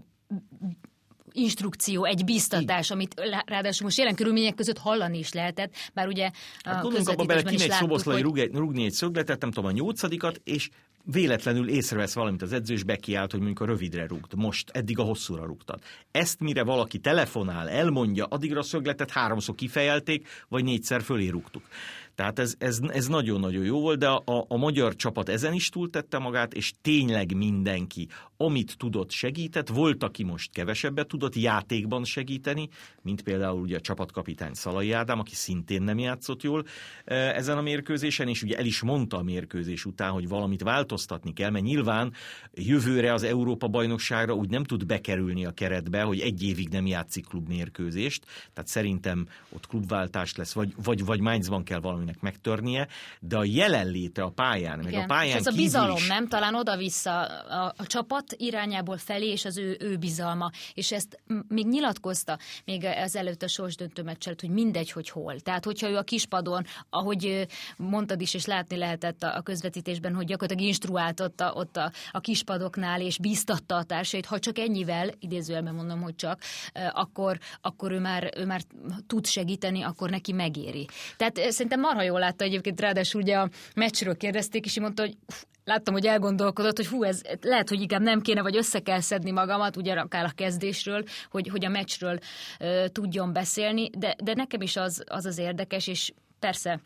instrukció, 1.32 2.06
egy 2.06 2.24
biztatás, 2.24 2.92
amit 2.92 3.22
ráadásul 3.46 3.86
most 3.86 3.98
jelen 3.98 4.16
körülmények 4.16 4.56
között 4.56 4.78
hallani 4.78 5.18
is 5.18 5.34
lehetett, 5.34 5.74
bár 5.94 6.08
ugye 6.08 6.26
a 6.60 6.70
hát 6.70 6.82
gondolunk 6.82 7.10
abba 7.10 7.26
bele, 7.26 7.42
kimegy 7.42 7.72
Szoboszlai 7.72 8.22
hogy... 8.22 8.50
rúgni 8.54 8.86
egy 8.86 8.92
szögletet, 8.92 9.42
nem 9.42 9.52
tudom, 9.52 9.70
a 9.70 9.74
nyolcadikat, 9.74 10.42
és 10.44 10.70
véletlenül 11.12 11.70
észrevesz 11.70 12.14
valamit 12.14 12.42
az 12.42 12.54
edző, 12.54 12.74
és 12.74 12.84
bekiált, 12.84 13.32
hogy 13.32 13.40
mondjuk 13.40 13.62
a 13.62 13.66
rövidre 13.66 14.08
rúgt. 14.08 14.36
Most 14.36 14.70
eddig 14.70 15.00
a 15.00 15.04
hosszúra 15.04 15.46
rúgtad. 15.46 15.80
Ezt 16.12 16.40
mire 16.40 16.64
valaki 16.64 16.98
telefonál, 16.98 17.70
elmondja, 17.70 18.26
addigra 18.26 18.60
a 18.60 18.64
szögletet 18.64 19.12
háromszor 19.12 19.56
kifejelték, 19.56 20.28
vagy 20.48 20.64
négyszer 20.64 21.02
fölé 21.02 21.28
rúgtuk. 21.28 21.64
Tehát 22.16 22.40
ez, 22.40 22.56
ez, 22.58 22.80
ez 22.88 23.08
nagyon-nagyon 23.08 23.64
jó 23.64 23.80
volt, 23.80 24.00
de 24.00 24.08
a, 24.08 24.46
a 24.48 24.58
magyar 24.58 24.96
csapat 24.96 25.30
ezen 25.30 25.54
is 25.54 25.70
túltette 25.70 26.18
magát, 26.18 26.54
és 26.54 26.74
tényleg 26.82 27.36
mindenki, 27.36 28.08
amit 28.38 28.78
tudott, 28.78 29.12
segített. 29.12 29.68
Volt, 29.68 30.04
aki 30.04 30.24
most 30.24 30.52
kevesebbet 30.52 31.08
tudott 31.08 31.36
játékban 31.36 32.04
segíteni, 32.04 32.70
mint 33.02 33.22
például 33.22 33.62
ugye 33.62 33.78
a 33.78 33.82
csapatkapitány 33.82 34.54
Szalai 34.54 34.92
Ádám, 34.92 35.20
aki 35.20 35.36
szintén 35.36 35.82
nem 35.82 36.00
játszott 36.00 36.44
jól 36.44 36.66
e, 37.06 37.16
ezen 37.16 37.58
a 37.58 37.62
mérkőzésen, 37.62 38.28
és 38.28 38.44
ugye 38.44 38.58
el 38.58 38.66
is 38.66 38.82
mondta 38.82 39.18
a 39.18 39.24
mérkőzés 39.24 39.86
után, 39.86 40.12
hogy 40.12 40.28
valamit 40.28 40.64
változtatni 40.64 41.34
kell, 41.34 41.50
mert 41.50 41.66
nyilván 41.66 42.14
jövőre 42.54 43.14
az 43.14 43.24
Európa-bajnokságra 43.24 44.34
úgy 44.34 44.50
nem 44.50 44.64
tud 44.64 44.86
bekerülni 44.86 45.46
a 45.46 45.52
keretbe, 45.52 46.02
hogy 46.02 46.20
egy 46.20 46.44
évig 46.44 46.70
nem 46.70 46.86
játszik 46.86 47.26
klubmérkőzést, 47.28 48.26
tehát 48.54 48.70
szerintem 48.70 49.28
ott 49.50 49.68
klubváltás 49.68 50.36
lesz, 50.36 50.54
vagy, 50.54 50.74
vagy, 50.84 51.06
vagy 51.06 51.20
Mainzban 51.20 51.64
kell 51.64 51.80
valami 51.80 51.98
valaminek 51.98 52.22
megtörnie, 52.22 52.88
de 53.20 53.38
a 53.38 53.44
jelenléte 53.44 54.22
a 54.22 54.30
pályán, 54.30 54.80
Igen. 54.80 54.92
meg 54.92 55.04
a 55.04 55.06
pályán 55.06 55.40
és 55.40 55.46
ez 55.46 55.54
a 55.54 55.56
bizalom, 55.56 55.96
is... 55.96 56.08
nem? 56.08 56.28
Talán 56.28 56.56
oda-vissza 56.56 57.22
a, 57.26 57.74
a 57.78 57.86
csapat 57.86 58.27
irányából 58.38 58.98
felé, 58.98 59.32
és 59.32 59.46
az 59.46 59.58
ő, 59.58 59.78
ő 59.80 59.98
bizalma. 59.98 60.52
És 60.74 60.92
ezt 60.92 61.20
még 61.48 61.68
nyilatkozta, 61.68 62.38
még 62.66 62.86
az 62.86 63.16
előtt 63.16 63.44
a 63.44 63.48
sorsdöntő 63.48 64.04
meccselt, 64.04 64.42
hogy 64.42 64.50
mindegy, 64.50 64.92
hogy 64.92 65.10
hol. 65.10 65.40
Tehát, 65.40 65.66
hogyha 65.66 65.90
ő 65.90 65.98
a 65.98 66.04
kispadon, 66.04 66.66
ahogy 66.90 67.48
mondtad 67.78 68.22
is, 68.22 68.34
és 68.34 68.46
látni 68.46 68.78
lehetett 68.78 69.24
a 69.24 69.42
közvetítésben, 69.42 70.16
hogy 70.16 70.26
gyakorlatilag 70.26 70.70
instruáltott 70.70 71.44
ott 71.54 71.78
a, 71.78 71.92
a 72.12 72.20
kispadoknál, 72.20 73.02
és 73.02 73.18
bíztatta 73.18 73.76
a 73.76 73.84
társait, 73.84 74.26
ha 74.26 74.40
csak 74.40 74.60
ennyivel, 74.60 75.12
idézőjelben 75.20 75.76
mondom, 75.76 76.02
hogy 76.02 76.16
csak, 76.16 76.42
akkor, 76.92 77.40
akkor 77.62 77.92
ő, 77.92 78.00
már, 78.00 78.32
ő 78.38 78.46
már 78.46 78.62
tud 79.08 79.26
segíteni, 79.26 79.82
akkor 79.82 80.10
neki 80.10 80.32
megéri. 80.32 80.88
Tehát 81.18 81.52
szerintem 81.52 81.80
marha 81.80 82.02
jól 82.02 82.20
látta 82.20 82.44
egyébként, 82.44 82.80
ráadásul 82.80 83.22
ugye 83.22 83.38
a 83.38 83.50
meccsről 83.76 84.18
kérdezték, 84.18 84.66
és 84.66 84.80
mondta, 84.80 85.02
hogy 85.02 85.18
láttam, 85.68 85.94
hogy 85.94 86.06
elgondolkodott, 86.06 86.78
hogy 86.78 86.88
hú, 86.88 87.04
ez 87.04 87.22
lehet, 87.42 87.70
hogy 87.70 87.82
inkább 87.82 88.02
nem 88.02 88.22
kéne, 88.22 88.42
vagy 88.42 88.56
össze 88.56 88.80
kell 88.80 89.00
szedni 89.00 89.32
magamat, 89.32 89.78
ugye 89.78 89.94
akár 89.94 90.26
a 90.26 90.32
kezdésről, 90.36 91.04
hogy, 91.30 91.48
hogy 91.48 91.66
a 91.66 91.70
meccsről 91.70 92.20
uh, 92.60 92.86
tudjon 92.86 93.34
beszélni, 93.34 93.90
de, 93.90 94.16
de 94.24 94.34
nekem 94.34 94.62
is 94.62 94.76
az, 94.76 95.04
az 95.08 95.26
az 95.26 95.38
érdekes, 95.38 95.88
és 95.88 96.14
persze 96.40 96.82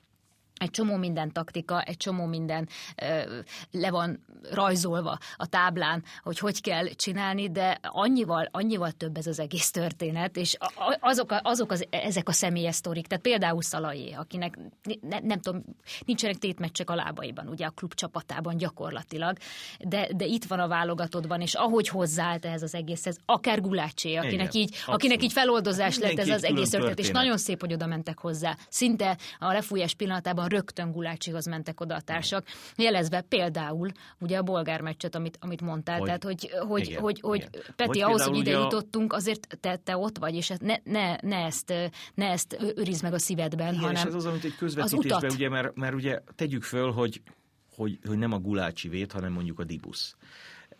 egy 0.61 0.69
csomó 0.69 0.95
minden 0.95 1.31
taktika, 1.31 1.81
egy 1.81 1.97
csomó 1.97 2.25
minden 2.25 2.69
ö, 2.95 3.39
le 3.71 3.89
van 3.89 4.25
rajzolva 4.49 5.17
a 5.35 5.45
táblán, 5.45 6.03
hogy 6.23 6.39
hogy 6.39 6.61
kell 6.61 6.87
csinálni, 6.87 7.51
de 7.51 7.79
annyival, 7.81 8.47
annyival 8.51 8.91
több 8.91 9.17
ez 9.17 9.27
az 9.27 9.39
egész 9.39 9.71
történet, 9.71 10.37
és 10.37 10.57
azok, 10.99 11.31
a, 11.31 11.39
azok 11.43 11.71
az, 11.71 11.85
ezek 11.89 12.27
a 12.27 12.31
személyes 12.31 12.75
sztorik, 12.75 13.07
tehát 13.07 13.23
például 13.23 13.61
Szalajé, 13.61 14.11
akinek 14.11 14.57
ne, 15.01 15.19
nem 15.19 15.39
tudom, 15.39 15.63
nincsenek 16.05 16.37
tétmeccsek 16.37 16.89
a 16.89 16.95
lábaiban, 16.95 17.47
ugye 17.47 17.65
a 17.65 17.69
klub 17.69 17.93
csapatában 17.93 18.57
gyakorlatilag, 18.57 19.37
de, 19.79 20.07
de 20.15 20.25
itt 20.25 20.43
van 20.43 20.59
a 20.59 20.67
válogatottban, 20.67 21.41
és 21.41 21.53
ahogy 21.53 21.87
hozzáállt 21.87 22.45
ez 22.45 22.61
az 22.63 22.75
egészhez, 22.75 23.17
akár 23.25 23.61
Gulácsé, 23.61 24.15
akinek, 24.15 24.53
Igen, 24.53 24.61
így, 24.61 24.75
akinek 24.85 25.23
így 25.23 25.31
feloldozás 25.31 25.97
lett 25.97 26.17
ez 26.17 26.29
az 26.29 26.43
egész 26.43 26.69
történet, 26.69 26.99
és 26.99 27.09
nagyon 27.09 27.37
szép, 27.37 27.59
hogy 27.59 27.73
oda 27.73 27.85
mentek 27.85 28.19
hozzá. 28.19 28.57
Szinte 28.69 29.17
a 29.39 29.51
lefújás 29.51 29.93
pillanatában 29.93 30.47
rögtön 30.47 30.91
Gulácsihoz 30.91 31.45
mentek 31.45 31.79
oda 31.79 31.95
a 31.95 32.01
társak, 32.01 32.45
jelezve 32.75 33.21
például 33.21 33.91
ugye 34.19 34.30
a 34.37 34.43
bolgár 34.43 34.81
meccset, 34.81 35.15
amit, 35.15 35.37
amit 35.41 35.61
mondtál, 35.61 35.97
hogy, 35.97 36.05
tehát 36.05 36.23
hogy, 36.23 36.49
hogy, 36.67 36.87
igen, 36.87 37.01
hogy, 37.01 37.19
hogy 37.19 37.37
igen. 37.37 37.63
Peti, 37.75 37.99
hogy 37.99 38.01
ahhoz, 38.01 38.23
hogy 38.23 38.37
ide 38.37 38.57
a... 38.57 38.61
jutottunk, 38.61 39.13
azért 39.13 39.57
te, 39.59 39.75
te 39.75 39.97
ott 39.97 40.17
vagy, 40.17 40.35
és 40.35 40.51
ne, 40.59 40.75
ne, 40.83 41.15
ne, 41.21 41.35
ezt, 41.35 41.73
ne 42.13 42.25
ezt 42.25 42.57
őrizd 42.75 43.03
meg 43.03 43.13
a 43.13 43.19
szívedben, 43.19 43.67
igen, 43.67 43.79
hanem 43.79 43.95
és 43.95 44.03
ez 44.03 44.13
az, 44.13 44.25
amit 44.25 44.43
egy 44.43 44.55
közvetítésben, 44.55 45.31
ugye, 45.31 45.49
mert, 45.49 45.75
mert 45.75 45.93
ugye 45.93 46.19
tegyük 46.35 46.63
föl, 46.63 46.91
hogy, 46.91 47.21
hogy, 47.75 47.99
hogy 48.07 48.17
nem 48.17 48.31
a 48.31 48.39
Gulácsi 48.39 48.89
vét, 48.89 49.11
hanem 49.11 49.31
mondjuk 49.31 49.59
a 49.59 49.63
Dibusz. 49.63 50.15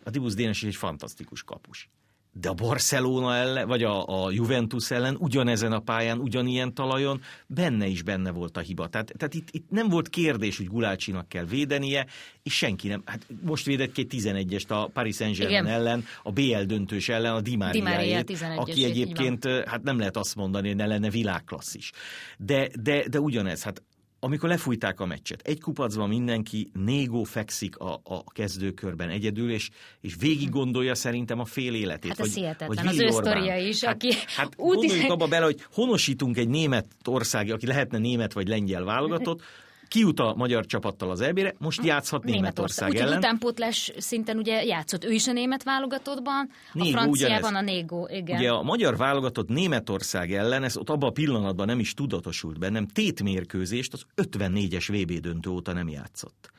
A 0.04 0.10
Dibusz 0.10 0.34
Dénes 0.34 0.62
is 0.62 0.68
egy 0.68 0.76
fantasztikus 0.76 1.42
kapus 1.42 1.90
de 2.34 2.48
a 2.48 2.54
Barcelona 2.54 3.34
ellen, 3.34 3.66
vagy 3.68 3.82
a, 3.82 4.24
a 4.24 4.30
Juventus 4.30 4.90
ellen 4.90 5.16
ugyanezen 5.18 5.72
a 5.72 5.78
pályán, 5.78 6.18
ugyanilyen 6.18 6.74
talajon 6.74 7.20
benne 7.46 7.86
is 7.86 8.02
benne 8.02 8.30
volt 8.30 8.56
a 8.56 8.60
hiba. 8.60 8.86
Tehát, 8.86 9.12
tehát 9.16 9.34
itt, 9.34 9.48
itt 9.50 9.70
nem 9.70 9.88
volt 9.88 10.08
kérdés, 10.08 10.56
hogy 10.56 10.66
Gulácsinak 10.66 11.28
kell 11.28 11.44
védenie, 11.44 12.06
és 12.42 12.56
senki 12.56 12.88
nem. 12.88 13.02
Hát 13.04 13.26
most 13.42 13.66
védett 13.66 13.92
két 13.92 14.12
11-est 14.16 14.68
a 14.68 14.86
Paris 14.86 15.16
Saint-Germain 15.16 15.66
ellen, 15.66 16.04
a 16.22 16.32
BL 16.32 16.62
döntős 16.66 17.08
ellen, 17.08 17.34
a 17.34 17.40
Di 17.40 17.56
Maria 17.56 18.24
aki 18.56 18.84
egyébként, 18.84 19.44
hát 19.44 19.82
nem 19.82 19.98
lehet 19.98 20.16
azt 20.16 20.36
mondani, 20.36 20.68
hogy 20.68 20.76
ne 20.76 20.86
lenne 20.86 21.10
világklasszis. 21.10 21.92
De, 22.38 22.68
de, 22.80 23.08
de 23.08 23.20
ugyanez, 23.20 23.62
hát 23.62 23.82
amikor 24.24 24.48
lefújták 24.48 25.00
a 25.00 25.06
meccset, 25.06 25.40
egy 25.44 25.60
kupacban 25.60 26.08
mindenki, 26.08 26.70
Négó 26.84 27.22
fekszik 27.24 27.78
a, 27.78 28.00
a 28.04 28.24
kezdőkörben 28.24 29.08
egyedül, 29.08 29.50
és, 29.50 29.70
és 30.00 30.14
végig 30.18 30.50
gondolja 30.50 30.94
szerintem 30.94 31.40
a 31.40 31.44
fél 31.44 31.74
életét. 31.74 32.16
Hát 32.16 32.26
ez 32.26 32.34
hihetetlen, 32.34 32.86
az 32.86 33.00
ő 33.00 33.10
sztoria 33.10 33.56
is, 33.56 33.84
hát, 33.84 33.94
aki... 33.94 34.12
Hát 34.36 34.56
gondoljunk 34.56 35.10
abba 35.10 35.26
bele, 35.26 35.44
hogy 35.44 35.60
honosítunk 35.72 36.36
egy 36.36 36.48
német 36.48 36.86
ország, 37.04 37.50
aki 37.50 37.66
lehetne 37.66 37.98
német 37.98 38.32
vagy 38.32 38.48
lengyel 38.48 38.84
válogatott, 38.84 39.42
kijut 39.92 40.20
a 40.20 40.34
magyar 40.36 40.66
csapattal 40.66 41.10
az 41.10 41.20
EB-re, 41.20 41.54
most 41.58 41.84
játszhat 41.84 42.24
Németország, 42.24 42.88
Németország 42.88 43.06
ellen. 43.06 43.18
utánpótlás 43.18 43.92
szinten 43.96 44.36
ugye 44.36 44.64
játszott 44.64 45.04
ő 45.04 45.12
is 45.12 45.28
a 45.28 45.32
német 45.32 45.62
válogatottban, 45.62 46.50
Négó, 46.72 46.88
a 46.88 46.92
franciában 46.92 47.38
ugyanez. 47.38 47.60
a 47.60 47.64
Négó, 47.64 48.08
igen. 48.12 48.38
Ugye 48.38 48.50
a 48.50 48.62
magyar 48.62 48.96
válogatott 48.96 49.48
Németország 49.48 50.32
ellen, 50.32 50.62
ez 50.62 50.76
ott 50.76 50.90
abban 50.90 51.08
a 51.08 51.12
pillanatban 51.12 51.66
nem 51.66 51.78
is 51.78 51.94
tudatosult 51.94 52.58
bennem, 52.58 52.86
tétmérkőzést 52.86 53.92
az 53.92 54.04
54-es 54.16 54.86
VB 54.88 55.20
döntő 55.20 55.50
óta 55.50 55.72
nem 55.72 55.88
játszott. 55.88 56.50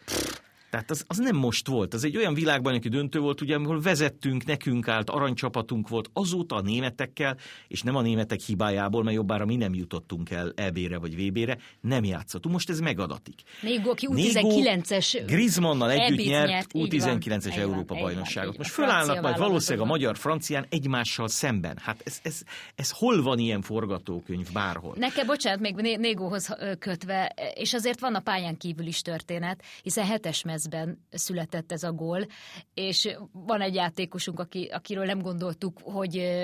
Tehát 0.74 0.92
az, 0.92 1.04
az 1.08 1.18
nem 1.18 1.36
most 1.36 1.68
volt, 1.68 1.94
az 1.94 2.04
egy 2.04 2.18
olyan 2.18 2.34
világban, 2.34 2.74
aki 2.74 2.90
döntő 2.90 3.20
volt, 3.20 3.42
ugye, 3.42 3.56
ahol 3.56 3.82
vezettünk, 3.82 4.46
nekünk 4.46 4.88
állt, 4.88 5.10
aranycsapatunk 5.10 5.88
volt, 5.88 6.10
azóta 6.14 6.56
a 6.56 6.62
németekkel, 6.62 7.38
és 7.68 7.82
nem 7.82 7.96
a 7.96 8.02
németek 8.02 8.40
hibájából, 8.40 9.04
mert 9.04 9.16
jobbára 9.16 9.46
mi 9.46 9.56
nem 9.56 9.74
jutottunk 9.74 10.30
el 10.30 10.54
EB-re 10.56 10.98
vagy 10.98 11.16
VB-re, 11.16 11.58
nem 11.82 12.04
játszottunk. 12.04 12.54
Most 12.54 12.70
ez 12.70 12.80
megadatik. 12.80 13.42
Négó, 13.62 13.90
aki 13.90 14.08
U19-es 14.10 15.24
Griezmannnal 15.26 15.92
együtt 15.92 16.26
nyert, 16.26 16.48
nyert 16.48 16.72
U19-es 16.74 17.58
Európa 17.58 17.96
bajnokságot. 17.96 18.58
Most 18.58 18.72
fölállnak 18.72 19.22
majd 19.22 19.38
valószínűleg 19.38 19.88
a 19.88 19.90
magyar-francián 19.90 20.66
egymással 20.70 21.28
szemben. 21.28 21.78
Hát 21.82 22.02
ez, 22.06 22.20
ez, 22.24 22.42
ez 22.76 22.92
hol 22.92 23.22
van 23.22 23.40
ilyen 23.40 23.62
forgatókönyv 23.62 24.52
bárhol? 24.52 24.96
Nekem, 24.98 25.26
bocsánat, 25.26 25.60
még 25.60 25.76
Négóhoz 25.76 26.56
kötve, 26.80 27.36
és 27.56 27.74
azért 27.74 28.00
van 28.00 28.16
a 28.16 28.20
pályán 28.20 28.58
kívül 28.58 28.86
is 28.86 29.02
történet, 29.02 29.64
hiszen 29.84 30.06
hetes 30.06 30.44
mez 30.44 30.62
percben 30.64 31.06
született 31.12 31.72
ez 31.72 31.84
a 31.84 31.92
gól, 31.92 32.26
és 32.74 33.10
van 33.32 33.62
egy 33.62 33.76
játékosunk, 33.76 34.40
aki, 34.40 34.70
akiről 34.74 35.06
nem 35.06 35.22
gondoltuk, 35.22 35.80
hogy, 35.84 36.42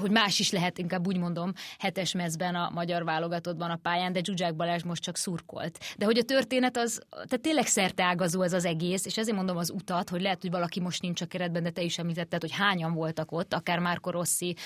hogy 0.00 0.10
más 0.10 0.38
is 0.38 0.50
lehet, 0.50 0.78
inkább 0.78 1.06
úgy 1.06 1.18
mondom, 1.18 1.52
hetes 1.78 2.12
mezben 2.12 2.54
a 2.54 2.70
magyar 2.74 3.04
válogatottban 3.04 3.70
a 3.70 3.76
pályán, 3.76 4.12
de 4.12 4.20
Zsuzsák 4.24 4.56
Balázs 4.56 4.82
most 4.82 5.02
csak 5.02 5.16
szurkolt. 5.16 5.78
De 5.96 6.04
hogy 6.04 6.18
a 6.18 6.22
történet 6.22 6.76
az, 6.76 7.00
tehát 7.10 7.40
tényleg 7.40 7.66
szerte 7.66 8.04
ágazó 8.04 8.42
ez 8.42 8.52
az 8.52 8.64
egész, 8.64 9.06
és 9.06 9.16
ezért 9.16 9.36
mondom 9.36 9.56
az 9.56 9.70
utat, 9.70 10.08
hogy 10.08 10.20
lehet, 10.20 10.40
hogy 10.40 10.50
valaki 10.50 10.80
most 10.80 11.02
nincs 11.02 11.20
a 11.20 11.26
keretben, 11.26 11.62
de 11.62 11.70
te 11.70 11.82
is 11.82 11.98
említetted, 11.98 12.40
hogy 12.40 12.52
hányan 12.52 12.92
voltak 12.92 13.32
ott, 13.32 13.54
akár 13.54 13.78
Márko 13.78 14.10
Rossi 14.10 14.56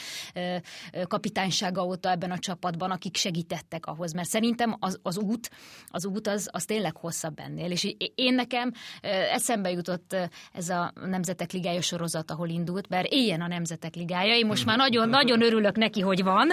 kapitánysága 1.09 1.85
óta 1.85 2.11
ebben 2.11 2.31
a 2.31 2.39
csapatban, 2.39 2.91
akik 2.91 3.17
segítettek 3.17 3.87
ahhoz, 3.87 4.13
mert 4.13 4.29
szerintem 4.29 4.77
az, 4.79 4.99
az 5.03 5.19
út, 5.19 5.51
az 5.89 6.07
út 6.07 6.27
az, 6.27 6.49
az 6.53 6.65
tényleg 6.65 6.97
hosszabb 6.97 7.39
ennél, 7.39 7.71
és 7.71 7.95
én 8.15 8.35
nekem 8.35 8.73
Eszembe 9.01 9.71
jutott 9.71 10.17
ez 10.53 10.69
a 10.69 10.93
Nemzetek 11.07 11.53
Ligája 11.53 11.83
sorozat, 11.83 12.31
ahol 12.31 12.49
indult, 12.49 12.89
bár 12.89 13.07
éljen 13.09 13.41
a 13.41 13.47
Nemzetek 13.47 13.95
Ligája. 13.95 14.35
Én 14.35 14.47
most 14.47 14.65
már 14.65 14.77
nagyon, 14.77 15.09
nagyon 15.09 15.43
örülök 15.43 15.77
neki, 15.77 16.01
hogy 16.01 16.23
van. 16.23 16.53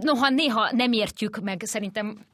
Noha 0.00 0.28
néha 0.28 0.70
nem 0.72 0.92
értjük 0.92 1.40
meg, 1.40 1.62
szerintem 1.64 2.26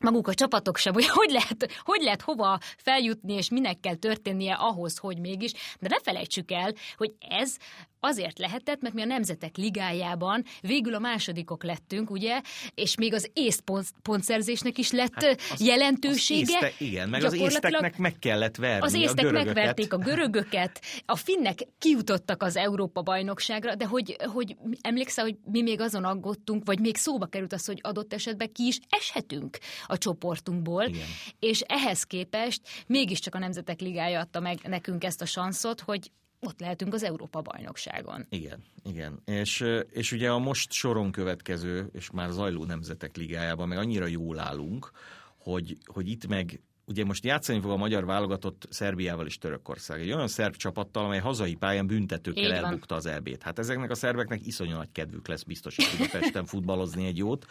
maguk 0.00 0.28
a 0.28 0.34
csapatok 0.34 0.76
sem, 0.76 0.92
hogy 0.92 1.06
hogy 1.06 1.30
lehet, 1.30 1.70
hogy 1.84 2.02
lehet 2.02 2.22
hova 2.22 2.58
feljutni, 2.76 3.32
és 3.32 3.50
minek 3.50 3.80
kell 3.80 3.94
történnie 3.94 4.54
ahhoz, 4.54 4.98
hogy 4.98 5.18
mégis. 5.18 5.52
De 5.80 5.88
ne 5.88 6.00
felejtsük 6.00 6.50
el, 6.50 6.72
hogy 6.96 7.12
ez 7.28 7.56
azért 8.04 8.38
lehetett, 8.38 8.80
mert 8.80 8.94
mi 8.94 9.02
a 9.02 9.04
Nemzetek 9.04 9.56
Ligájában 9.56 10.44
végül 10.60 10.94
a 10.94 10.98
másodikok 10.98 11.64
lettünk, 11.64 12.10
ugye, 12.10 12.40
és 12.74 12.96
még 12.96 13.14
az 13.14 13.30
észt 13.32 13.62
pontszerzésnek 14.02 14.78
is 14.78 14.90
lett 14.90 15.14
hát 15.14 15.40
az, 15.52 15.60
jelentősége. 15.60 16.56
Az 16.56 16.64
észte, 16.64 16.84
igen, 16.84 17.08
meg 17.08 17.24
az 17.24 17.34
észteknek 17.34 17.98
meg 17.98 18.18
kellett 18.18 18.56
verni 18.56 18.86
Az 18.86 18.94
észtek 18.94 19.26
a 19.26 19.30
megverték 19.30 19.92
a 19.92 19.96
görögöket, 19.96 20.80
a 21.06 21.16
finnek 21.16 21.58
kijutottak 21.78 22.42
az 22.42 22.56
Európa-bajnokságra, 22.56 23.74
de 23.74 23.86
hogy, 23.86 24.16
hogy 24.32 24.56
emlékszel, 24.80 25.24
hogy 25.24 25.36
mi 25.44 25.62
még 25.62 25.80
azon 25.80 26.04
aggódtunk, 26.04 26.64
vagy 26.64 26.80
még 26.80 26.96
szóba 26.96 27.26
került 27.26 27.52
az, 27.52 27.66
hogy 27.66 27.78
adott 27.82 28.12
esetben 28.12 28.52
ki 28.52 28.66
is 28.66 28.78
eshetünk 28.88 29.58
a 29.86 29.98
csoportunkból, 29.98 30.84
igen. 30.84 31.06
és 31.38 31.60
ehhez 31.60 32.02
képest 32.02 32.60
mégiscsak 32.86 33.34
a 33.34 33.38
Nemzetek 33.38 33.80
Ligája 33.80 34.20
adta 34.20 34.40
meg 34.40 34.58
nekünk 34.62 35.04
ezt 35.04 35.22
a 35.22 35.26
sanszot, 35.26 35.80
hogy 35.80 36.10
ott 36.46 36.60
lehetünk 36.60 36.94
az 36.94 37.02
Európa-bajnokságon. 37.02 38.26
Igen, 38.28 38.62
igen. 38.84 39.20
És, 39.24 39.64
és 39.90 40.12
ugye 40.12 40.30
a 40.30 40.38
most 40.38 40.72
soron 40.72 41.10
következő, 41.10 41.88
és 41.92 42.10
már 42.10 42.30
zajló 42.30 42.64
nemzetek 42.64 43.16
ligájában 43.16 43.68
meg 43.68 43.78
annyira 43.78 44.06
jól 44.06 44.38
állunk, 44.38 44.90
hogy, 45.36 45.78
hogy 45.84 46.08
itt 46.08 46.26
meg 46.26 46.60
ugye 46.84 47.04
most 47.04 47.24
játszani 47.24 47.60
fog 47.60 47.70
a 47.70 47.76
magyar 47.76 48.04
válogatott 48.04 48.66
Szerbiával 48.70 49.26
és 49.26 49.38
Törökország. 49.38 50.00
Egy 50.00 50.12
olyan 50.12 50.28
szerb 50.28 50.56
csapattal, 50.56 51.04
amely 51.04 51.18
hazai 51.18 51.54
pályán 51.54 51.86
büntetőkkel 51.86 52.52
elbukta 52.52 52.94
az 52.94 53.06
elbét. 53.06 53.42
Hát 53.42 53.58
ezeknek 53.58 53.90
a 53.90 53.94
szerveknek 53.94 54.46
iszonyú 54.46 54.72
nagy 54.72 54.92
kedvük 54.92 55.28
lesz 55.28 55.42
biztos, 55.42 55.76
hogy 55.76 55.86
Budapesten 55.96 56.44
futballozni 56.44 57.06
egy 57.06 57.16
jót. 57.16 57.46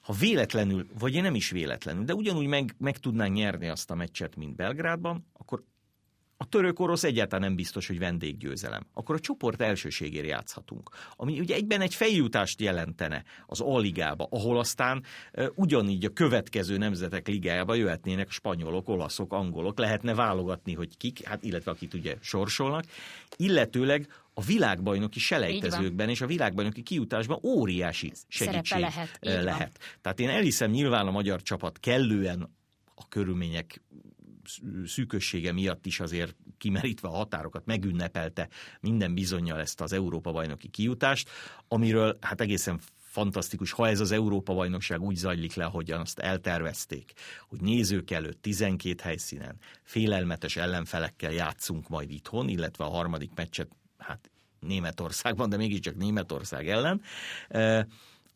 Ha 0.00 0.12
véletlenül, 0.12 0.86
vagy 0.98 1.22
nem 1.22 1.34
is 1.34 1.50
véletlenül, 1.50 2.04
de 2.04 2.14
ugyanúgy 2.14 2.46
meg, 2.46 2.74
meg 2.78 2.98
tudnánk 2.98 3.34
nyerni 3.34 3.68
azt 3.68 3.90
a 3.90 3.94
meccset, 3.94 4.36
mint 4.36 4.56
Belgrádban, 4.56 5.26
akkor 5.32 5.62
a 6.42 6.44
török-orosz 6.44 7.04
egyáltalán 7.04 7.46
nem 7.46 7.56
biztos, 7.56 7.86
hogy 7.86 7.98
vendéggyőzelem. 7.98 8.86
Akkor 8.94 9.14
a 9.14 9.20
csoport 9.20 9.60
elsőségért 9.60 10.26
játszhatunk. 10.26 10.90
Ami 11.16 11.40
ugye 11.40 11.54
egyben 11.54 11.80
egy 11.80 11.94
feljutást 11.94 12.60
jelentene 12.60 13.24
az 13.46 13.60
A-ligába, 13.60 14.26
ahol 14.30 14.58
aztán 14.58 15.02
e, 15.32 15.50
ugyanígy 15.54 16.04
a 16.04 16.12
következő 16.12 16.76
nemzetek 16.76 17.28
ligájába 17.28 17.74
jöhetnének 17.74 18.30
spanyolok, 18.30 18.88
olaszok, 18.88 19.32
angolok, 19.32 19.78
lehetne 19.78 20.14
válogatni, 20.14 20.74
hogy 20.74 20.96
kik, 20.96 21.26
hát 21.26 21.44
illetve 21.44 21.70
akit 21.70 21.94
ugye 21.94 22.16
sorsolnak, 22.20 22.84
illetőleg 23.36 24.08
a 24.34 24.42
világbajnoki 24.42 25.18
selejtezőkben 25.18 26.08
és 26.08 26.20
a 26.20 26.26
világbajnoki 26.26 26.82
kijutásban 26.82 27.38
óriási 27.42 28.12
segítség 28.28 28.80
lehet. 28.80 29.18
lehet. 29.20 29.78
Tehát 30.00 30.20
én 30.20 30.28
elhiszem 30.28 30.70
nyilván 30.70 31.06
a 31.06 31.10
magyar 31.10 31.42
csapat 31.42 31.80
kellően 31.80 32.56
a 32.94 33.08
körülmények 33.08 33.80
szűkössége 34.86 35.52
miatt 35.52 35.86
is 35.86 36.00
azért 36.00 36.36
kimerítve 36.58 37.08
a 37.08 37.16
határokat 37.16 37.66
megünnepelte 37.66 38.48
minden 38.80 39.14
bizonyal 39.14 39.60
ezt 39.60 39.80
az 39.80 39.92
Európa-bajnoki 39.92 40.68
kijutást, 40.68 41.30
amiről 41.68 42.18
hát 42.20 42.40
egészen 42.40 42.80
fantasztikus, 43.10 43.72
ha 43.72 43.88
ez 43.88 44.00
az 44.00 44.10
Európa-bajnokság 44.10 45.00
úgy 45.00 45.16
zajlik 45.16 45.54
le, 45.54 45.64
ahogyan 45.64 46.00
azt 46.00 46.18
eltervezték, 46.18 47.12
hogy 47.48 47.60
nézők 47.60 48.10
előtt 48.10 48.42
12 48.42 49.02
helyszínen 49.02 49.56
félelmetes 49.82 50.56
ellenfelekkel 50.56 51.32
játszunk 51.32 51.88
majd 51.88 52.10
itthon, 52.10 52.48
illetve 52.48 52.84
a 52.84 52.88
harmadik 52.90 53.30
meccset, 53.34 53.68
hát 53.98 54.30
Németországban, 54.60 55.48
de 55.48 55.56
mégiscsak 55.56 55.96
Németország 55.96 56.68
ellen, 56.68 57.02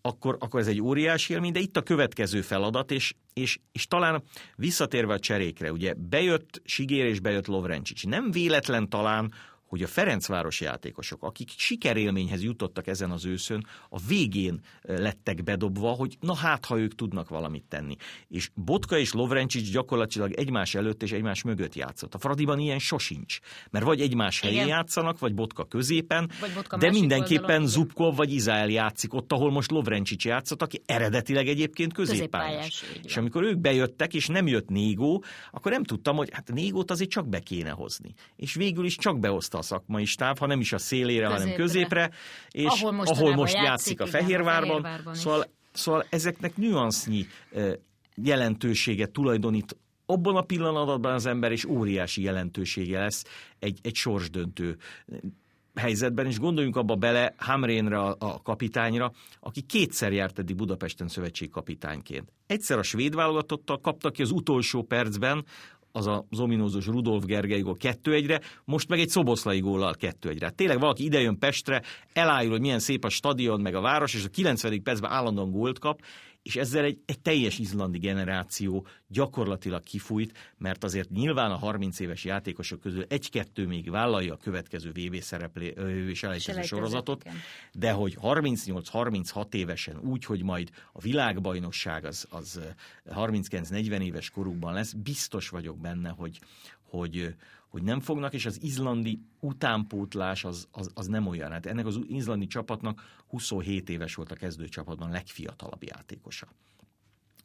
akkor, 0.06 0.36
akkor 0.40 0.60
ez 0.60 0.66
egy 0.66 0.80
óriási 0.80 1.32
élmény, 1.32 1.52
de 1.52 1.58
itt 1.58 1.76
a 1.76 1.82
következő 1.82 2.40
feladat, 2.40 2.90
és, 2.90 3.14
és, 3.32 3.58
és 3.72 3.86
talán 3.86 4.22
visszatérve 4.56 5.12
a 5.12 5.18
cserékre, 5.18 5.72
ugye 5.72 5.94
bejött 5.94 6.62
Sigér 6.64 7.04
és 7.04 7.20
bejött 7.20 7.46
Lovrencsics. 7.46 8.06
Nem 8.06 8.30
véletlen 8.30 8.88
talán, 8.88 9.32
hogy 9.74 9.82
a 9.82 9.86
Ferencváros 9.86 10.60
játékosok, 10.60 11.22
akik 11.22 11.48
sikerélményhez 11.56 12.42
jutottak 12.42 12.86
ezen 12.86 13.10
az 13.10 13.24
őszön, 13.24 13.66
a 13.88 13.98
végén 13.98 14.60
lettek 14.82 15.42
bedobva, 15.42 15.90
hogy 15.90 16.16
na 16.20 16.34
hát, 16.34 16.64
ha 16.64 16.78
ők 16.78 16.94
tudnak 16.94 17.28
valamit 17.28 17.64
tenni. 17.68 17.96
És 18.28 18.50
Botka 18.54 18.98
és 18.98 19.12
Lovrencsics 19.12 19.72
gyakorlatilag 19.72 20.32
egymás 20.32 20.74
előtt 20.74 21.02
és 21.02 21.12
egymás 21.12 21.42
mögött 21.42 21.74
játszott. 21.74 22.14
A 22.14 22.18
Fradiban 22.18 22.58
ilyen 22.58 22.78
sosincs, 22.78 23.38
mert 23.70 23.84
vagy 23.84 24.00
egymás 24.00 24.40
helyén 24.40 24.56
Igen. 24.56 24.68
játszanak, 24.68 25.18
vagy 25.18 25.34
Botka 25.34 25.64
középen, 25.64 26.30
vagy 26.40 26.52
Botka 26.54 26.76
de 26.76 26.90
mindenképpen 26.90 27.42
oldalon, 27.42 27.66
Zubkov 27.66 28.16
vagy 28.16 28.32
Izrael 28.32 28.68
játszik 28.68 29.14
ott, 29.14 29.32
ahol 29.32 29.50
most 29.50 29.70
Lovrencsics 29.70 30.24
játszott, 30.24 30.62
aki 30.62 30.82
eredetileg 30.86 31.48
egyébként 31.48 31.92
középpályás. 31.92 32.80
középpályás 32.80 33.02
és 33.04 33.16
amikor 33.16 33.42
ők 33.42 33.58
bejöttek, 33.58 34.14
és 34.14 34.26
nem 34.26 34.46
jött 34.46 34.68
Négó, 34.68 35.24
akkor 35.50 35.72
nem 35.72 35.84
tudtam, 35.84 36.16
hogy 36.16 36.28
hát 36.32 36.52
Négót 36.52 36.90
azért 36.90 37.10
csak 37.10 37.28
be 37.28 37.40
kéne 37.40 37.70
hozni. 37.70 38.14
És 38.36 38.54
végül 38.54 38.84
is 38.84 38.96
csak 38.96 39.18
behozta 39.20 39.58
szakmai 39.64 40.04
stáb, 40.04 40.38
ha 40.38 40.46
nem 40.46 40.60
is 40.60 40.72
a 40.72 40.78
szélére, 40.78 41.26
középre. 41.26 41.42
hanem 41.42 41.56
középre, 41.56 42.10
és 42.50 42.80
ahol 42.80 42.92
most, 42.92 43.10
ahol 43.10 43.34
most 43.34 43.54
játszik, 43.54 43.68
játszik 43.68 44.00
a 44.00 44.06
Fehérvárban. 44.06 44.76
A 44.76 44.82
Fehérvárban 44.82 45.14
szóval, 45.14 45.46
szóval 45.72 46.06
ezeknek 46.10 46.56
nüansznyi 46.56 47.26
jelentőséget 48.14 49.10
tulajdonít 49.10 49.76
abban 50.06 50.36
a 50.36 50.42
pillanatban 50.42 51.12
az 51.12 51.26
ember 51.26 51.52
is 51.52 51.64
óriási 51.64 52.22
jelentősége 52.22 52.98
lesz 52.98 53.24
egy, 53.58 53.78
egy 53.82 53.94
sorsdöntő 53.94 54.76
helyzetben, 55.74 56.26
és 56.26 56.38
gondoljunk 56.38 56.76
abba 56.76 56.94
bele 56.94 57.34
Hamrénre, 57.36 57.98
a, 57.98 58.16
a 58.18 58.42
kapitányra, 58.42 59.12
aki 59.40 59.60
kétszer 59.60 60.12
járt 60.12 60.38
eddig 60.38 60.56
Budapesten 60.56 61.08
szövetségkapitányként. 61.08 62.32
Egyszer 62.46 62.78
a 62.78 62.82
svéd 62.82 63.14
válogatottal 63.14 63.80
kapta 63.80 64.10
ki 64.10 64.22
az 64.22 64.30
utolsó 64.30 64.82
percben 64.82 65.44
az 65.96 66.06
az 66.06 66.40
ominózus 66.40 66.86
Rudolf 66.86 67.24
Gergely 67.24 67.60
gól 67.60 67.76
2-1-re, 67.80 68.40
most 68.64 68.88
meg 68.88 69.00
egy 69.00 69.08
szoboszlai 69.08 69.60
góllal 69.60 69.94
2-1-re. 70.00 70.46
Hát 70.46 70.54
tényleg 70.54 70.80
valaki 70.80 71.04
idejön 71.04 71.38
Pestre, 71.38 71.82
elájul, 72.12 72.50
hogy 72.50 72.60
milyen 72.60 72.78
szép 72.78 73.04
a 73.04 73.08
stadion, 73.08 73.60
meg 73.60 73.74
a 73.74 73.80
város, 73.80 74.14
és 74.14 74.24
a 74.24 74.28
90. 74.28 74.82
percben 74.82 75.10
állandóan 75.10 75.50
gólt 75.50 75.78
kap, 75.78 76.00
és 76.44 76.56
ezzel 76.56 76.84
egy, 76.84 77.02
egy 77.06 77.20
teljes 77.20 77.58
izlandi 77.58 77.98
generáció 77.98 78.86
gyakorlatilag 79.06 79.82
kifújt, 79.82 80.54
mert 80.58 80.84
azért 80.84 81.10
nyilván 81.10 81.50
a 81.50 81.56
30 81.56 82.00
éves 82.00 82.24
játékosok 82.24 82.80
közül 82.80 83.04
egy-kettő 83.08 83.66
még 83.66 83.90
vállalja 83.90 84.32
a 84.32 84.36
következő 84.36 84.90
VB 84.90 85.20
szereplé 85.20 85.74
és 86.08 86.22
elejtező 86.22 86.62
sorozatot, 86.62 87.24
de 87.72 87.92
hogy 87.92 88.16
38-36 88.22 89.54
évesen 89.54 89.98
úgy, 89.98 90.24
hogy 90.24 90.42
majd 90.42 90.70
a 90.92 91.00
világbajnokság 91.00 92.04
az, 92.04 92.26
az 92.30 92.60
39-40 93.10 94.00
éves 94.00 94.30
korukban 94.30 94.72
lesz, 94.72 94.92
biztos 94.92 95.48
vagyok 95.48 95.78
benne, 95.78 96.08
hogy, 96.08 96.40
hogy, 96.82 97.34
hogy 97.74 97.82
nem 97.82 98.00
fognak, 98.00 98.34
és 98.34 98.46
az 98.46 98.62
izlandi 98.62 99.20
utánpótlás 99.40 100.44
az, 100.44 100.68
az, 100.70 100.90
az 100.94 101.06
nem 101.06 101.26
olyan. 101.26 101.50
Hát 101.50 101.66
ennek 101.66 101.86
az 101.86 101.98
izlandi 102.06 102.46
csapatnak 102.46 103.22
27 103.26 103.88
éves 103.88 104.14
volt 104.14 104.30
a 104.30 104.34
kezdőcsapatban 104.34 105.08
a 105.08 105.12
legfiatalabb 105.12 105.82
játékosa. 105.82 106.46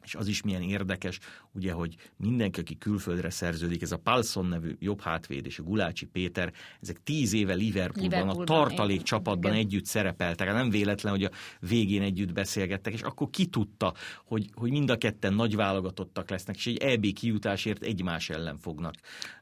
És 0.02 0.14
az 0.14 0.26
is 0.26 0.42
milyen 0.42 0.62
érdekes, 0.62 1.18
ugye, 1.52 1.72
hogy 1.72 1.96
mindenki, 2.16 2.60
aki 2.60 2.78
külföldre 2.78 3.30
szerződik, 3.30 3.82
ez 3.82 3.92
a 3.92 3.98
Palson 3.98 4.46
nevű 4.46 4.76
jobb 4.78 5.00
hátvéd 5.00 5.46
és 5.46 5.58
a 5.58 5.62
Gulácsi 5.62 6.06
Péter, 6.06 6.52
ezek 6.80 7.02
tíz 7.02 7.32
éve 7.32 7.54
Liverpoolban, 7.54 8.02
Liverpoolban 8.02 8.42
a 8.42 8.44
tartalék 8.44 8.98
én, 8.98 9.04
csapatban 9.04 9.50
igen. 9.50 9.64
együtt 9.64 9.84
szerepeltek. 9.84 10.46
Hát 10.46 10.56
nem 10.56 10.70
véletlen, 10.70 11.12
hogy 11.12 11.24
a 11.24 11.30
végén 11.60 12.02
együtt 12.02 12.32
beszélgettek, 12.32 12.92
és 12.92 13.02
akkor 13.02 13.30
ki 13.30 13.46
tudta, 13.46 13.94
hogy, 14.24 14.50
hogy 14.54 14.70
mind 14.70 14.90
a 14.90 14.96
ketten 14.96 15.34
nagy 15.34 15.56
válogatottak 15.56 16.30
lesznek, 16.30 16.56
és 16.56 16.66
egy 16.66 16.76
EB 16.76 17.06
kijutásért 17.12 17.82
egymás 17.82 18.30
ellen 18.30 18.58
fognak, 18.58 18.94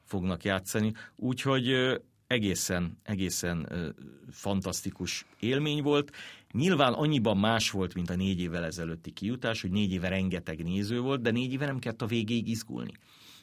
fognak 0.09 0.45
játszani. 0.45 0.93
Úgyhogy 1.17 1.99
egészen, 2.27 2.99
egészen 3.03 3.69
fantasztikus 4.31 5.27
élmény 5.41 5.83
volt. 5.83 6.13
Nyilván 6.53 6.93
annyiban 6.93 7.37
más 7.37 7.71
volt, 7.71 7.95
mint 7.95 8.11
a 8.11 8.17
négy 8.17 8.41
évvel 8.41 8.65
ezelőtti 8.65 9.11
kijutás, 9.11 9.61
hogy 9.61 9.71
négy 9.71 9.93
éve 9.93 10.09
rengeteg 10.09 10.63
néző 10.63 11.01
volt, 11.01 11.21
de 11.21 11.31
négy 11.31 11.53
éve 11.53 11.67
nem 11.67 11.79
kellett 11.79 12.03
a 12.03 12.07
végéig 12.07 12.49
izgulni 12.49 12.93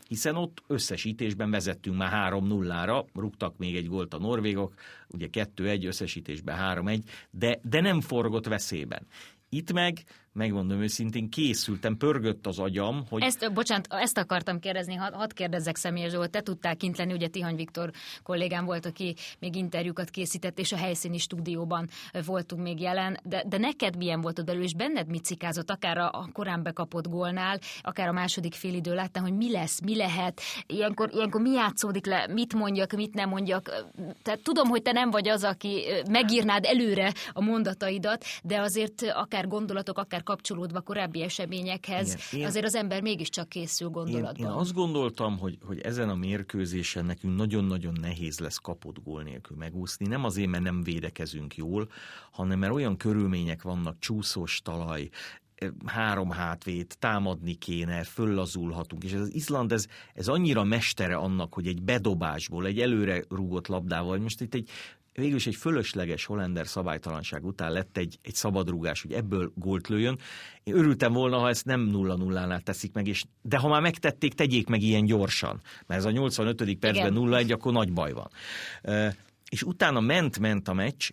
hiszen 0.08 0.36
ott 0.36 0.64
összesítésben 0.68 1.52
vezettünk 1.52 1.98
már 1.98 2.34
3-0-ra, 2.34 3.06
rúgtak 3.14 3.58
még 3.58 3.76
egy 3.76 3.88
gólt 3.88 4.14
a 4.14 4.20
norvégok, 4.20 4.74
ugye 5.08 5.28
2-1 5.32 5.86
összesítésben 5.86 6.84
3-1, 6.84 7.00
de, 7.32 7.60
de 7.64 7.82
nem 7.82 8.02
forgott 8.02 8.48
veszélyben. 8.48 9.08
Itt 9.50 9.74
meg 9.74 10.04
megmondom 10.36 10.82
őszintén, 10.82 11.30
készültem, 11.30 11.98
pörgött 11.98 12.48
az 12.48 12.60
agyam, 12.60 13.04
hogy... 13.10 13.22
Ezt, 13.22 13.54
bocsánat, 13.54 13.88
ezt 13.90 14.18
akartam 14.18 14.60
kérdezni, 14.60 14.96
hadd 14.96 15.14
had 15.14 15.34
kérdezzek 15.34 15.76
személyes 15.76 16.12
Zsolt, 16.12 16.30
te 16.30 16.42
tudtál 16.42 16.76
kint 16.76 16.98
lenni, 16.98 17.14
ugye 17.14 17.28
Tihany 17.28 17.56
Viktor 17.56 17.92
kollégám 18.24 18.66
volt, 18.66 18.86
aki 18.86 19.16
még 19.40 19.56
interjúkat 19.56 20.10
készített, 20.10 20.60
és 20.60 20.72
a 20.72 20.78
helyszíni 20.78 21.18
stúdióban 21.18 21.90
voltunk 22.26 22.62
még 22.62 22.82
jelen, 22.82 23.20
de, 23.24 23.44
de 23.48 23.58
neked 23.58 23.98
milyen 23.98 24.22
volt 24.22 24.46
belül, 24.46 24.64
és 24.64 24.74
benned 24.74 25.08
mit 25.08 25.24
cikázott, 25.24 25.70
akár 25.70 25.98
a 25.98 26.30
korán 26.34 26.64
bekapott 26.64 27.08
gólnál, 27.08 27.60
akár 27.82 28.08
a 28.08 28.12
második 28.12 28.54
félidő 28.54 28.94
láttam, 28.94 29.24
hogy 29.24 29.36
mi 29.36 29.52
lesz, 29.52 29.82
mi 29.82 29.96
lehet, 29.96 30.42
ilyenkor, 30.68 31.10
ilyenkor 31.14 31.42
mi 31.42 31.52
játszódik 31.52 32.06
le, 32.06 32.28
mit 32.28 32.54
mondjak, 32.54 32.92
mit 32.92 33.14
nem 33.14 33.30
mondjak. 33.30 33.86
Tehát 34.22 34.40
tudom, 34.40 34.68
hogy 34.68 34.82
te 34.82 34.92
nem 34.92 35.10
vagy 35.12 35.28
az, 35.28 35.44
aki 35.44 35.84
megírnád 36.10 36.66
előre 36.66 37.14
a 37.34 37.42
mondataidat, 37.42 38.26
de 38.44 38.60
azért 38.60 39.02
akár 39.14 39.48
gondolatok, 39.48 39.98
akár 39.98 40.24
kapcsolódva 40.26 40.82
korábbi 40.82 41.22
eseményekhez, 41.22 42.08
Igen, 42.08 42.42
én, 42.42 42.46
azért 42.46 42.66
az 42.66 42.76
ember 42.76 43.02
mégiscsak 43.02 43.50
készül 43.50 43.90
gondolatban. 43.90 44.36
Én, 44.36 44.46
én 44.46 44.52
azt 44.52 44.74
gondoltam, 44.74 45.38
hogy, 45.38 45.58
hogy 45.62 45.80
ezen 45.80 46.10
a 46.10 46.16
mérkőzésen 46.16 47.06
nekünk 47.06 47.36
nagyon-nagyon 47.36 47.98
nehéz 48.02 48.40
lesz 48.40 48.58
kapott 48.58 49.04
gól 49.04 49.24
nélkül 49.24 49.58
megúszni. 49.58 50.08
Nem 50.08 50.24
azért, 50.24 50.50
mert 50.50 50.64
nem 50.64 50.84
védekezünk 50.84 51.56
jól, 51.56 51.90
hanem 52.32 52.60
mert 52.60 52.74
olyan 52.74 52.98
körülmények 52.98 53.62
vannak, 53.62 54.00
csúszós 54.00 54.62
talaj, 54.62 55.10
eh, 55.56 55.70
három 55.86 56.30
hátvét, 56.30 56.98
támadni 57.00 57.54
kéne, 57.54 58.04
föllazulhatunk, 58.04 59.04
és 59.04 59.12
ez 59.12 59.22
az 59.22 59.34
Izland, 59.34 59.72
ez, 59.72 59.88
ez 60.14 60.28
annyira 60.28 60.64
mestere 60.64 61.16
annak, 61.16 61.54
hogy 61.54 61.68
egy 61.68 61.82
bedobásból, 61.82 62.66
egy 62.66 62.80
előre 62.80 63.24
rúgott 63.30 63.68
labdával, 63.68 64.18
most 64.18 64.42
itt 64.42 64.54
egy 64.54 64.70
végül 65.16 65.36
is 65.36 65.48
egy 65.48 65.56
fölösleges 65.56 66.26
Hollander 66.26 66.68
szabálytalanság 66.68 67.46
után 67.46 67.72
lett 67.72 67.98
egy, 67.98 68.20
egy 68.22 68.36
szabadrúgás, 68.36 69.02
hogy 69.02 69.14
ebből 69.14 69.52
gólt 69.56 69.88
lőjön. 69.88 70.20
Én 70.64 70.76
örültem 70.76 71.14
volna, 71.14 71.38
ha 71.38 71.50
ezt 71.50 71.66
nem 71.66 71.82
nulla 71.82 72.16
nullánál 72.16 72.62
teszik 72.62 72.94
meg, 72.94 73.08
és, 73.08 73.24
de 73.42 73.58
ha 73.58 73.68
már 73.68 73.82
megtették, 73.82 74.34
tegyék 74.34 74.68
meg 74.68 74.82
ilyen 74.82 75.06
gyorsan, 75.06 75.62
mert 75.86 76.00
ez 76.00 76.06
a 76.06 76.12
85. 76.12 76.76
percben 76.76 77.14
nulla 77.14 77.38
egy, 77.38 77.52
akkor 77.52 77.72
nagy 77.72 77.94
baj 77.94 78.14
van. 78.14 78.30
És 79.50 79.64
utána 79.64 80.00
ment-ment 80.00 80.68
a 80.68 80.74
meccs, 80.74 81.10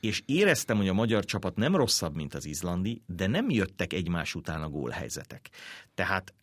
és 0.00 0.22
éreztem, 0.26 0.76
hogy 0.76 0.88
a 0.88 0.92
magyar 0.92 1.24
csapat 1.24 1.56
nem 1.56 1.76
rosszabb, 1.76 2.14
mint 2.14 2.34
az 2.34 2.44
izlandi, 2.46 3.02
de 3.06 3.26
nem 3.26 3.50
jöttek 3.50 3.92
egymás 3.92 4.34
után 4.34 4.62
a 4.62 4.68
gólhelyzetek. 4.68 5.50
Tehát 5.94 6.34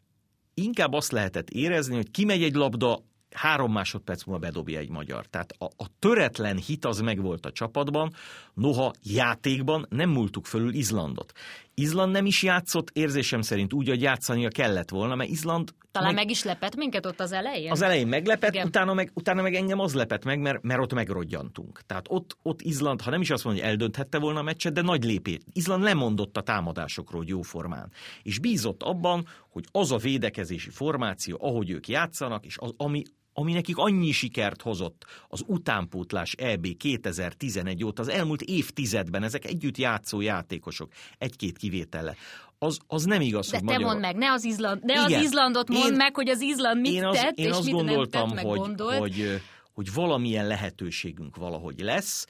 inkább 0.54 0.94
azt 0.94 1.12
lehetett 1.12 1.50
érezni, 1.50 1.96
hogy 1.96 2.12
kimegy 2.12 2.44
egy 2.44 2.54
labda, 2.54 3.04
három 3.32 3.72
másodperc 3.72 4.24
múlva 4.24 4.42
bedobja 4.42 4.80
egy 4.80 4.90
magyar. 4.90 5.26
Tehát 5.26 5.56
a, 5.58 5.66
a 5.66 5.86
töretlen 6.00 6.58
hit 6.58 6.86
az 6.86 7.00
megvolt 7.00 7.46
a 7.46 7.52
csapatban, 7.52 8.14
noha 8.54 8.94
játékban 9.04 9.86
nem 9.90 10.10
múltuk 10.10 10.46
fölül 10.46 10.74
Izlandot. 10.74 11.32
Izland 11.80 12.12
nem 12.12 12.26
is 12.26 12.44
játszott 12.44 12.90
érzésem 12.94 13.42
szerint 13.42 13.74
úgy, 13.74 13.88
hogy 13.88 14.02
játszania 14.02 14.48
kellett 14.50 14.90
volna, 14.90 15.16
mert 15.16 15.30
Izland... 15.30 15.74
Talán 15.92 16.08
meg, 16.08 16.18
meg 16.18 16.30
is 16.30 16.44
lepett 16.44 16.76
minket 16.76 17.06
ott 17.06 17.20
az 17.20 17.32
elején. 17.32 17.72
Az 17.72 17.82
elején 17.82 18.08
meglepett, 18.08 18.64
utána 18.64 18.94
meg, 18.94 19.12
utána 19.14 19.42
meg 19.42 19.56
engem 19.56 19.80
az 19.80 19.94
lepett 19.94 20.24
meg, 20.24 20.40
mert, 20.40 20.62
mert 20.62 20.82
ott 20.82 20.94
megrodjantunk. 20.94 21.82
Tehát 21.86 22.06
ott, 22.10 22.38
ott 22.44 22.62
Izland, 22.62 23.02
ha 23.02 23.10
nem 23.10 23.22
is 23.22 23.30
azt 23.30 23.44
mondja, 23.44 23.64
hogy 23.64 23.72
eldönthette 23.72 24.18
volna 24.20 24.40
a 24.40 24.44
meccset, 24.44 24.74
de 24.74 24.82
nagy 24.82 25.04
lépés. 25.04 25.38
Izland 25.54 25.84
lemondott 25.84 26.38
a 26.38 26.42
támadásokról 26.42 27.24
jó 27.28 27.42
formán. 27.42 27.92
És 28.24 28.40
bízott 28.40 28.84
abban, 28.84 29.28
hogy 29.50 29.66
az 29.72 29.92
a 29.92 29.98
védekezési 29.98 30.70
formáció, 30.70 31.38
ahogy 31.42 31.70
ők 31.70 31.88
játszanak, 31.88 32.46
és 32.46 32.58
az, 32.58 32.74
ami, 32.78 33.04
ami 33.34 33.54
nekik 33.54 33.78
annyi 33.78 34.12
sikert 34.12 34.62
hozott 34.62 35.06
az 35.28 35.44
utánpótlás 35.48 36.34
EB 36.34 36.78
2011 36.78 37.84
óta, 37.84 38.02
az 38.02 38.08
elmúlt 38.08 38.42
évtizedben, 38.42 39.24
ezek 39.24 39.46
együtt 39.46 39.78
játszó 39.78 40.22
játékosok, 40.22 40.92
egy-két 41.18 41.58
kivétele. 41.58 42.16
Az, 42.58 42.80
az 42.88 43.04
nem 43.04 43.22
igaz, 43.22 43.50
De 43.50 43.58
hogy 43.58 43.68
te 43.68 43.74
magyar... 43.74 43.88
mondd 43.88 44.02
meg, 44.02 44.16
ne 44.16 44.32
az, 44.32 44.44
Izland, 44.44 44.84
ne 44.86 44.94
Igen. 44.94 45.04
az 45.04 45.24
Izlandot 45.24 45.70
mondd 45.70 45.92
én, 45.92 45.94
meg, 45.94 46.16
hogy 46.16 46.30
az 46.30 46.42
Izland 46.42 46.82
mit 46.82 46.92
én 46.92 47.06
az, 47.06 47.18
tett, 47.18 47.38
én 47.38 47.46
és 47.46 47.52
azt 47.52 47.66
mit 47.66 47.74
gondoltam, 47.74 48.28
nem 48.28 48.36
tett, 48.36 48.46
hogy, 48.46 48.58
gondolt. 48.58 48.98
hogy, 48.98 49.42
hogy 49.74 49.94
valamilyen 49.94 50.48
lehetőségünk 50.48 51.36
valahogy 51.36 51.80
lesz 51.80 52.26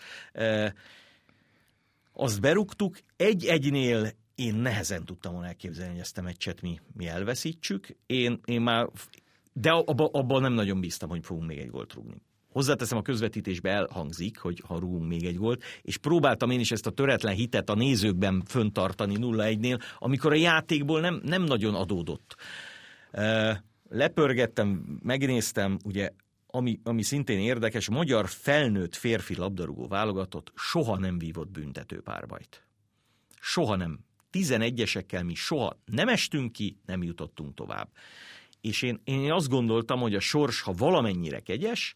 azt 2.14 2.42
berúgtuk, 2.42 2.98
egy-egynél 3.16 4.12
én 4.36 4.56
nehezen 4.56 5.06
tudtam 5.06 5.32
volna 5.32 5.48
elképzelni, 5.48 5.92
hogy 5.92 6.02
ezt 6.02 6.18
a 6.18 6.22
meccset 6.22 6.62
mi, 6.62 6.80
mi 6.94 7.08
elveszítsük. 7.08 7.98
Én, 8.06 8.40
én 8.46 8.62
már, 8.62 8.88
de 9.62 9.72
abban 9.72 10.10
abba 10.12 10.40
nem 10.40 10.54
nagyon 10.54 10.80
bíztam, 10.80 11.10
hogy 11.10 11.26
fogunk 11.26 11.48
még 11.48 11.58
egy 11.58 11.70
gólt 11.70 11.94
rúgni. 11.94 12.22
Hozzáteszem, 12.52 12.98
a 12.98 13.02
közvetítésbe 13.02 13.70
elhangzik, 13.70 14.38
hogy 14.38 14.64
ha 14.68 14.80
rúgunk 14.80 15.08
még 15.08 15.26
egy 15.26 15.36
gólt, 15.36 15.64
és 15.82 15.98
próbáltam 15.98 16.52
én 16.52 16.60
is 16.60 16.72
ezt 16.72 16.88
a 16.88 16.92
töretlen 16.92 17.34
hitet 17.34 17.70
a 17.70 17.76
nézőkben 17.76 18.44
föntartani 18.46 19.16
0-1-nél, 19.18 19.82
amikor 19.98 20.32
a 20.32 20.36
játékból 20.36 21.00
nem, 21.00 21.22
nem 21.24 21.44
nagyon 21.44 21.76
adódott. 21.76 22.36
Lepörgettem, 23.90 25.00
megnéztem, 25.04 25.78
ugye 25.84 26.10
ami, 26.48 26.80
ami 26.84 27.02
szintén 27.02 27.40
érdekes, 27.40 27.88
a 27.88 27.92
magyar 27.92 28.28
felnőtt 28.28 28.96
férfi 28.96 29.36
labdarúgó 29.36 29.88
válogatott 29.88 30.52
soha 30.56 30.98
nem 30.98 31.18
vívott 31.18 31.52
büntető 31.52 32.02
párbajt. 32.02 32.64
Soha 33.40 33.76
nem. 33.76 34.00
11-esekkel 34.32 35.26
mi 35.26 35.34
soha 35.34 35.80
nem 35.86 36.08
estünk 36.08 36.52
ki, 36.52 36.78
nem 36.86 37.04
jutottunk 37.04 37.54
tovább. 37.54 37.90
És 38.62 38.82
én, 38.82 39.02
én 39.04 39.32
azt 39.32 39.50
gondoltam, 39.50 40.00
hogy 40.00 40.16
a 40.16 40.20
sors, 40.20 40.62
ha 40.62 40.72
valamennyire 40.72 41.40
kegyes, 41.40 41.96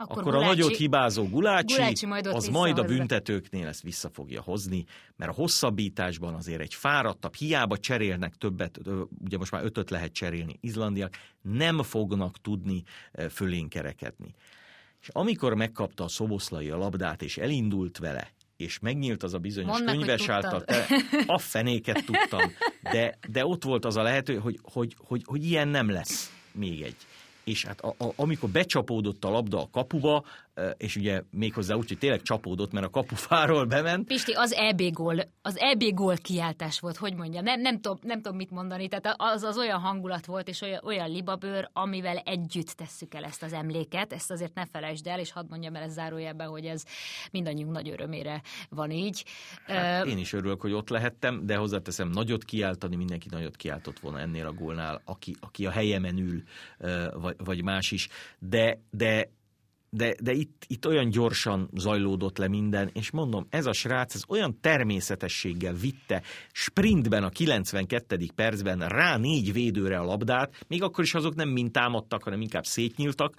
akkor, 0.00 0.18
akkor 0.18 0.32
Gulácsi, 0.32 0.44
a 0.44 0.48
nagyot 0.48 0.76
hibázó 0.76 1.28
Gulácsi, 1.28 1.74
Gulácsi 1.74 2.06
majd 2.06 2.26
az 2.26 2.48
majd 2.48 2.78
a 2.78 2.82
büntetőknél 2.82 3.66
ezt 3.66 3.82
vissza 3.82 4.10
fogja 4.12 4.42
hozni, 4.42 4.84
mert 5.16 5.30
a 5.30 5.34
hosszabbításban 5.34 6.34
azért 6.34 6.60
egy 6.60 6.74
fáradtabb, 6.74 7.34
hiába 7.34 7.78
cserélnek 7.78 8.34
többet, 8.34 8.80
ugye 9.24 9.36
most 9.36 9.52
már 9.52 9.64
ötöt 9.64 9.90
lehet 9.90 10.12
cserélni, 10.12 10.58
izlandiak 10.60 11.14
nem 11.42 11.82
fognak 11.82 12.40
tudni 12.40 12.82
fölénkerekedni. 13.30 14.34
És 15.00 15.08
amikor 15.08 15.54
megkapta 15.54 16.04
a 16.04 16.08
Szoboszlai 16.08 16.70
a 16.70 16.76
labdát, 16.76 17.22
és 17.22 17.38
elindult 17.38 17.98
vele, 17.98 18.32
és 18.56 18.78
megnyílt 18.78 19.22
az 19.22 19.34
a 19.34 19.38
bizonyos 19.38 19.70
Mondd 19.70 19.86
könyves 19.86 20.28
által, 20.28 20.64
a 21.26 21.38
fenéket 21.38 22.04
tudtam, 22.04 22.40
de, 22.82 23.18
de 23.28 23.46
ott 23.46 23.64
volt 23.64 23.84
az 23.84 23.96
a 23.96 24.02
lehető, 24.02 24.38
hogy, 24.38 24.58
hogy, 24.62 24.96
hogy, 24.98 25.22
hogy 25.26 25.44
ilyen 25.44 25.68
nem 25.68 25.90
lesz 25.90 26.32
még 26.52 26.82
egy. 26.82 26.96
És 27.44 27.64
hát 27.64 27.80
a, 27.80 27.94
a, 27.98 28.12
amikor 28.16 28.48
becsapódott 28.48 29.24
a 29.24 29.30
labda 29.30 29.60
a 29.60 29.68
kapuba, 29.72 30.24
és 30.76 30.96
ugye 30.96 31.22
méghozzá 31.30 31.74
úgy, 31.74 31.88
hogy 31.88 31.98
tényleg 31.98 32.22
csapódott, 32.22 32.72
mert 32.72 32.86
a 32.86 32.90
kapufáról 32.90 33.64
bement. 33.64 34.06
Pisti, 34.06 34.32
az 34.32 34.52
EB 34.52 34.82
gól, 34.92 35.20
az 35.42 35.56
EB 35.58 35.82
gól 35.94 36.16
kiáltás 36.16 36.80
volt, 36.80 36.96
hogy 36.96 37.14
mondjam, 37.14 37.44
nem, 37.44 37.60
nem, 37.60 37.80
tudom, 37.80 37.98
nem 38.02 38.20
tudom 38.20 38.36
mit 38.36 38.50
mondani, 38.50 38.88
tehát 38.88 39.14
az, 39.18 39.42
az 39.42 39.58
olyan 39.58 39.80
hangulat 39.80 40.26
volt, 40.26 40.48
és 40.48 40.60
olyan, 40.60 40.80
olyan 40.84 41.10
libabőr, 41.10 41.68
amivel 41.72 42.16
együtt 42.16 42.68
tesszük 42.68 43.14
el 43.14 43.24
ezt 43.24 43.42
az 43.42 43.52
emléket, 43.52 44.12
ezt 44.12 44.30
azért 44.30 44.54
ne 44.54 44.66
felejtsd 44.66 45.06
el, 45.06 45.18
és 45.18 45.32
hadd 45.32 45.46
mondjam 45.48 45.74
el 45.74 45.82
ez 45.82 45.92
zárójelben, 45.92 46.48
hogy 46.48 46.64
ez 46.64 46.84
mindannyiunk 47.30 47.72
nagy 47.72 47.88
örömére 47.88 48.42
van 48.68 48.90
így. 48.90 49.24
Hát 49.66 50.04
uh, 50.04 50.10
én 50.10 50.18
is 50.18 50.32
örülök, 50.32 50.60
hogy 50.60 50.72
ott 50.72 50.88
lehettem, 50.88 51.46
de 51.46 51.56
hozzáteszem, 51.56 52.08
nagyot 52.08 52.44
kiáltani, 52.44 52.96
mindenki 52.96 53.28
nagyot 53.30 53.56
kiáltott 53.56 53.98
volna 53.98 54.20
ennél 54.20 54.46
a 54.46 54.52
gólnál, 54.52 55.00
aki, 55.04 55.36
aki 55.40 55.66
a 55.66 55.70
helyemen 55.70 56.18
ül, 56.18 56.42
vagy, 57.12 57.36
vagy 57.44 57.62
más 57.62 57.90
is, 57.90 58.08
de, 58.38 58.80
de 58.90 59.28
de, 59.90 60.14
de 60.22 60.32
itt, 60.32 60.64
itt 60.66 60.86
olyan 60.86 61.08
gyorsan 61.08 61.68
zajlódott 61.74 62.38
le 62.38 62.48
minden, 62.48 62.90
és 62.92 63.10
mondom, 63.10 63.46
ez 63.50 63.66
a 63.66 63.72
srác 63.72 64.14
ez 64.14 64.22
olyan 64.28 64.58
természetességgel 64.60 65.74
vitte 65.74 66.22
sprintben 66.52 67.24
a 67.24 67.28
92. 67.28 68.28
percben 68.34 68.88
rá 68.88 69.16
négy 69.16 69.52
védőre 69.52 69.98
a 69.98 70.04
labdát, 70.04 70.64
még 70.68 70.82
akkor 70.82 71.04
is 71.04 71.14
azok 71.14 71.34
nem 71.34 71.48
mind 71.48 71.70
támadtak, 71.70 72.22
hanem 72.22 72.40
inkább 72.40 72.64
szétnyíltak, 72.64 73.34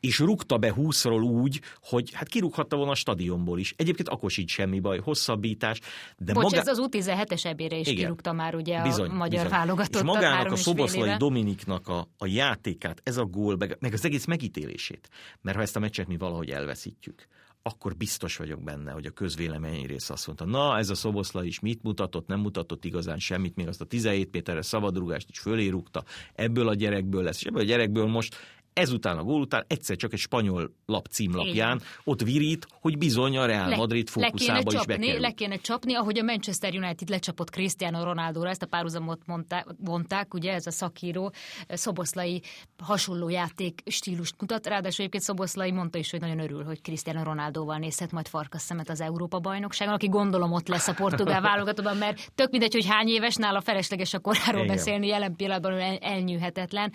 és 0.00 0.18
rúgta 0.18 0.58
be 0.58 0.72
20-ról 0.76 1.22
úgy, 1.22 1.60
hogy 1.82 2.12
hát 2.12 2.28
kirúghatta 2.28 2.76
volna 2.76 2.90
a 2.90 2.94
stadionból 2.94 3.58
is. 3.58 3.74
Egyébként 3.76 4.08
akkor 4.08 4.30
sincs 4.30 4.50
semmi 4.50 4.80
baj, 4.80 4.98
hosszabbítás. 4.98 5.80
De 6.18 6.32
Bocs, 6.32 6.42
maga... 6.42 6.56
ez 6.56 6.66
az 6.66 6.78
U17-es 6.82 7.44
ebére 7.44 7.76
is 7.76 7.86
Igen, 7.86 8.02
kirúgta 8.02 8.32
már 8.32 8.54
ugye 8.54 8.82
bizony, 8.82 9.10
a 9.10 9.12
magyar 9.12 9.42
bizony. 9.42 9.58
válogatott. 9.58 9.94
És 9.94 10.02
magának 10.02 10.52
a 10.52 10.56
Szoboszlai 10.56 11.16
Dominiknak 11.16 11.88
a, 11.88 12.08
a 12.18 12.26
játékát, 12.26 13.00
ez 13.04 13.16
a 13.16 13.24
gól, 13.24 13.56
meg, 13.56 13.76
meg 13.80 13.92
az 13.92 14.04
egész 14.04 14.24
megítélését. 14.24 15.08
Mert 15.40 15.56
ha 15.56 15.62
ezt 15.62 15.76
a 15.76 15.80
meccset 15.92 16.08
mi 16.08 16.16
valahogy 16.16 16.50
elveszítjük, 16.50 17.26
akkor 17.62 17.96
biztos 17.96 18.36
vagyok 18.36 18.62
benne, 18.62 18.90
hogy 18.92 19.06
a 19.06 19.10
közvélemény 19.10 19.86
rész 19.86 20.10
azt 20.10 20.26
mondta, 20.26 20.44
na 20.44 20.78
ez 20.78 20.90
a 20.90 20.94
Szoboszlai 20.94 21.46
is 21.46 21.60
mit 21.60 21.82
mutatott, 21.82 22.26
nem 22.26 22.40
mutatott 22.40 22.84
igazán 22.84 23.18
semmit, 23.18 23.56
még 23.56 23.68
azt 23.68 23.80
a 23.80 23.84
17 23.84 24.32
méteres 24.32 24.66
szabadrugást 24.66 25.30
is 25.30 25.38
fölé 25.38 25.72
ebből 26.34 26.68
a 26.68 26.74
gyerekből 26.74 27.22
lesz, 27.22 27.36
és 27.36 27.44
ebből 27.44 27.60
a 27.60 27.64
gyerekből 27.64 28.06
most 28.06 28.36
ezután 28.72 29.18
a 29.18 29.22
gól 29.22 29.40
után 29.40 29.64
egyszer 29.66 29.96
csak 29.96 30.12
egy 30.12 30.18
spanyol 30.18 30.74
lap 30.86 31.06
címlapján 31.06 31.76
Igen. 31.76 31.88
ott 32.04 32.22
virít, 32.22 32.66
hogy 32.80 32.98
bizony 32.98 33.36
a 33.36 33.46
Real 33.46 33.76
Madrid 33.76 34.08
fókuszába 34.08 34.52
le 34.52 34.62
is 34.66 34.72
csapni, 34.72 34.96
bekerül. 34.96 35.20
Le 35.20 35.30
kéne 35.30 35.56
csapni, 35.56 35.94
ahogy 35.94 36.18
a 36.18 36.22
Manchester 36.22 36.74
United 36.74 37.08
lecsapott 37.08 37.50
Cristiano 37.50 38.04
Ronaldo-ra, 38.04 38.48
ezt 38.48 38.62
a 38.62 38.66
párhuzamot 38.66 39.20
mondták, 39.26 39.66
mondták, 39.84 40.34
ugye 40.34 40.52
ez 40.52 40.66
a 40.66 40.70
szakíró 40.70 41.32
Szoboszlai 41.68 42.42
hasonló 42.82 43.28
játék 43.28 43.82
stílust 43.86 44.34
mutat, 44.40 44.66
ráadásul 44.66 44.98
egyébként 44.98 45.22
Szoboszlai 45.22 45.70
mondta 45.70 45.98
is, 45.98 46.10
hogy 46.10 46.20
nagyon 46.20 46.38
örül, 46.38 46.64
hogy 46.64 46.80
Cristiano 46.80 47.22
Ronaldoval 47.22 47.78
nézhet 47.78 48.12
majd 48.12 48.28
farkas 48.28 48.62
szemet 48.62 48.90
az 48.90 49.00
Európa 49.00 49.38
bajnokságon, 49.38 49.94
aki 49.94 50.08
gondolom 50.08 50.52
ott 50.52 50.68
lesz 50.68 50.88
a 50.88 50.94
portugál 50.94 51.40
válogatottban, 51.50 51.96
mert 51.96 52.32
tök 52.34 52.50
mindegy, 52.50 52.72
hogy 52.72 52.86
hány 52.86 53.08
éves, 53.08 53.34
nála 53.34 53.60
felesleges 53.60 54.14
a 54.14 54.18
koráról 54.18 54.62
Igen. 54.62 54.76
beszélni, 54.76 55.06
jelen 55.06 55.36
pillanatban 55.36 55.72
el, 55.72 55.96
elnyűhetetlen. 55.96 56.92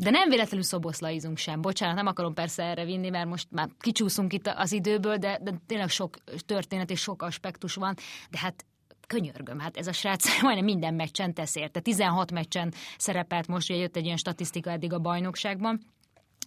De 0.00 0.10
nem 0.10 0.28
véletlenül 0.28 0.64
szoboszlaizunk 0.64 1.38
sem. 1.38 1.60
Bocsánat, 1.60 1.96
nem 1.96 2.06
akarom 2.06 2.34
persze 2.34 2.62
erre 2.62 2.84
vinni, 2.84 3.08
mert 3.08 3.28
most 3.28 3.46
már 3.50 3.68
kicsúszunk 3.78 4.32
itt 4.32 4.46
az 4.46 4.72
időből, 4.72 5.16
de, 5.16 5.38
de 5.42 5.52
tényleg 5.66 5.88
sok 5.88 6.16
történet 6.46 6.90
és 6.90 7.00
sok 7.00 7.22
aspektus 7.22 7.74
van. 7.74 7.94
De 8.30 8.38
hát 8.38 8.64
könyörgöm, 9.06 9.58
hát 9.58 9.76
ez 9.76 9.86
a 9.86 9.92
srác 9.92 10.24
majdnem 10.42 10.64
minden 10.64 10.94
meccsen 10.94 11.34
tesz 11.34 11.56
érte. 11.56 11.80
16 11.80 12.32
meccsen 12.32 12.72
szerepelt 12.98 13.46
most, 13.46 13.68
hogy 13.68 13.78
jött 13.78 13.96
egy 13.96 14.04
ilyen 14.04 14.16
statisztika 14.16 14.70
eddig 14.70 14.92
a 14.92 14.98
bajnokságban 14.98 15.80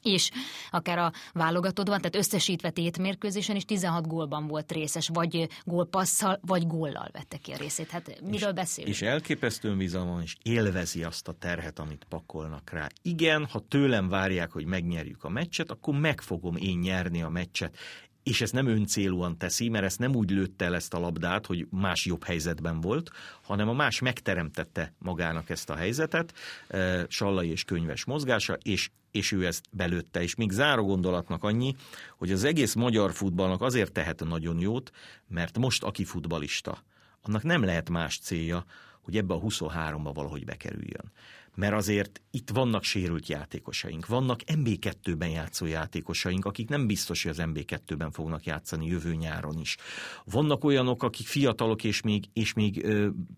és 0.01 0.31
akár 0.69 0.97
a 0.97 1.11
válogatottban, 1.33 1.97
tehát 1.97 2.15
összesítve 2.15 2.69
tét 2.69 2.97
mérkőzésen 2.97 3.55
is 3.55 3.65
16 3.65 4.07
gólban 4.07 4.47
volt 4.47 4.71
részes, 4.71 5.09
vagy 5.13 5.47
gólpasszal, 5.63 6.39
vagy 6.41 6.67
góllal 6.67 7.09
vette 7.11 7.37
ki 7.37 7.51
a 7.51 7.57
részét. 7.57 7.89
Hát 7.89 8.21
miről 8.21 8.49
és, 8.49 8.55
beszélünk? 8.55 8.93
És 8.93 9.01
elképesztően 9.01 9.77
bizalman, 9.77 10.21
és 10.21 10.35
élvezi 10.41 11.03
azt 11.03 11.27
a 11.27 11.33
terhet, 11.39 11.79
amit 11.79 12.05
pakolnak 12.09 12.69
rá. 12.69 12.87
Igen, 13.01 13.45
ha 13.45 13.65
tőlem 13.67 14.09
várják, 14.09 14.51
hogy 14.51 14.65
megnyerjük 14.65 15.23
a 15.23 15.29
meccset, 15.29 15.71
akkor 15.71 15.99
meg 15.99 16.21
fogom 16.21 16.55
én 16.55 16.77
nyerni 16.77 17.21
a 17.21 17.29
meccset 17.29 17.77
és 18.23 18.41
ezt 18.41 18.53
nem 18.53 18.67
öncélúan 18.67 19.37
teszi, 19.37 19.69
mert 19.69 19.85
ezt 19.85 19.99
nem 19.99 20.15
úgy 20.15 20.29
lőtte 20.29 20.65
el 20.65 20.75
ezt 20.75 20.93
a 20.93 20.99
labdát, 20.99 21.45
hogy 21.45 21.67
más 21.69 22.05
jobb 22.05 22.23
helyzetben 22.23 22.81
volt, 22.81 23.11
hanem 23.41 23.69
a 23.69 23.73
más 23.73 23.99
megteremtette 23.99 24.93
magának 24.97 25.49
ezt 25.49 25.69
a 25.69 25.75
helyzetet, 25.75 26.33
e, 26.67 27.05
sallai 27.09 27.49
és 27.49 27.63
könyves 27.63 28.05
mozgása, 28.05 28.57
és, 28.61 28.89
és 29.11 29.31
ő 29.31 29.45
ezt 29.45 29.65
belőtte. 29.71 30.21
És 30.21 30.35
még 30.35 30.51
záró 30.51 30.85
gondolatnak 30.85 31.43
annyi, 31.43 31.75
hogy 32.17 32.31
az 32.31 32.43
egész 32.43 32.73
magyar 32.73 33.13
futballnak 33.13 33.61
azért 33.61 33.91
tehet 33.91 34.23
nagyon 34.23 34.59
jót, 34.59 34.91
mert 35.27 35.57
most 35.57 35.83
aki 35.83 36.03
futbalista, 36.03 36.83
annak 37.21 37.43
nem 37.43 37.63
lehet 37.63 37.89
más 37.89 38.19
célja, 38.19 38.65
hogy 39.01 39.17
ebbe 39.17 39.33
a 39.33 39.39
23-ba 39.39 40.11
valahogy 40.13 40.45
bekerüljön 40.45 41.11
mert 41.55 41.73
azért 41.73 42.21
itt 42.31 42.49
vannak 42.49 42.83
sérült 42.83 43.27
játékosaink, 43.27 44.07
vannak 44.07 44.39
MB2-ben 44.53 45.29
játszó 45.29 45.65
játékosaink, 45.65 46.45
akik 46.45 46.69
nem 46.69 46.87
biztos, 46.87 47.23
hogy 47.23 47.31
az 47.31 47.41
MB2-ben 47.41 48.11
fognak 48.11 48.45
játszani 48.45 48.85
jövő 48.85 49.15
nyáron 49.15 49.59
is. 49.59 49.77
Vannak 50.25 50.63
olyanok, 50.63 51.03
akik 51.03 51.27
fiatalok, 51.27 51.83
és 51.83 52.01
még, 52.01 52.25
és 52.33 52.53
még 52.53 52.81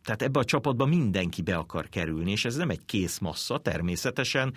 tehát 0.03 0.21
ebbe 0.21 0.39
a 0.39 0.43
csapatba 0.43 0.85
mindenki 0.85 1.41
be 1.41 1.55
akar 1.55 1.89
kerülni, 1.89 2.31
és 2.31 2.45
ez 2.45 2.55
nem 2.55 2.69
egy 2.69 2.85
kész 2.85 3.19
massza, 3.19 3.57
természetesen. 3.57 4.53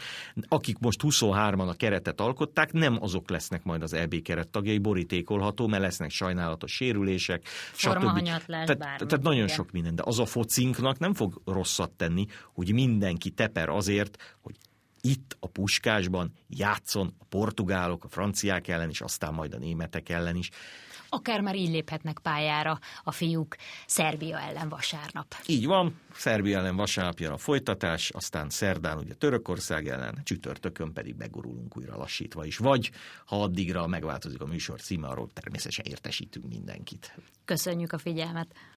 Akik 0.48 0.78
most 0.78 1.00
23-an 1.02 1.68
a 1.68 1.74
keretet 1.74 2.20
alkották, 2.20 2.72
nem 2.72 3.02
azok 3.02 3.30
lesznek 3.30 3.62
majd 3.62 3.82
az 3.82 3.92
EB 3.92 4.22
keret 4.22 4.48
tagjai, 4.48 4.78
borítékolható, 4.78 5.66
mert 5.66 5.82
lesznek 5.82 6.10
sajnálatos 6.10 6.72
sérülések, 6.72 7.48
stb. 7.74 8.22
Tehát, 8.48 8.78
tehát 8.78 9.22
nagyon 9.22 9.48
sok 9.48 9.70
minden, 9.70 9.94
de 9.94 10.02
az 10.06 10.18
a 10.18 10.26
focinknak 10.26 10.98
nem 10.98 11.14
fog 11.14 11.40
rosszat 11.44 11.90
tenni, 11.90 12.26
hogy 12.54 12.72
mindenki 12.72 13.30
te 13.30 13.45
teper 13.46 13.68
azért, 13.68 14.36
hogy 14.40 14.56
itt 15.00 15.36
a 15.40 15.46
puskásban 15.46 16.32
játszon 16.48 17.14
a 17.18 17.24
portugálok, 17.24 18.04
a 18.04 18.08
franciák 18.08 18.68
ellen 18.68 18.90
is, 18.90 19.00
aztán 19.00 19.34
majd 19.34 19.54
a 19.54 19.58
németek 19.58 20.08
ellen 20.08 20.36
is. 20.36 20.50
Akár 21.08 21.40
már 21.40 21.54
így 21.54 21.70
léphetnek 21.70 22.18
pályára 22.18 22.78
a 23.02 23.12
fiúk 23.12 23.56
Szerbia 23.86 24.40
ellen 24.40 24.68
vasárnap. 24.68 25.34
Így 25.46 25.66
van, 25.66 26.00
Szerbia 26.12 26.58
ellen 26.58 26.76
vasárnap 26.76 27.18
jön 27.18 27.32
a 27.32 27.36
folytatás, 27.36 28.10
aztán 28.10 28.50
szerdán 28.50 28.98
ugye 28.98 29.14
Törökország 29.14 29.88
ellen, 29.88 30.20
csütörtökön 30.24 30.92
pedig 30.92 31.16
begurulunk 31.16 31.76
újra 31.76 31.96
lassítva 31.96 32.44
is. 32.44 32.56
Vagy 32.56 32.90
ha 33.24 33.42
addigra 33.42 33.86
megváltozik 33.86 34.40
a 34.40 34.46
műsor 34.46 34.80
címe, 34.80 35.08
arról 35.08 35.28
természetesen 35.32 35.84
értesítünk 35.84 36.48
mindenkit. 36.48 37.16
Köszönjük 37.44 37.92
a 37.92 37.98
figyelmet! 37.98 38.56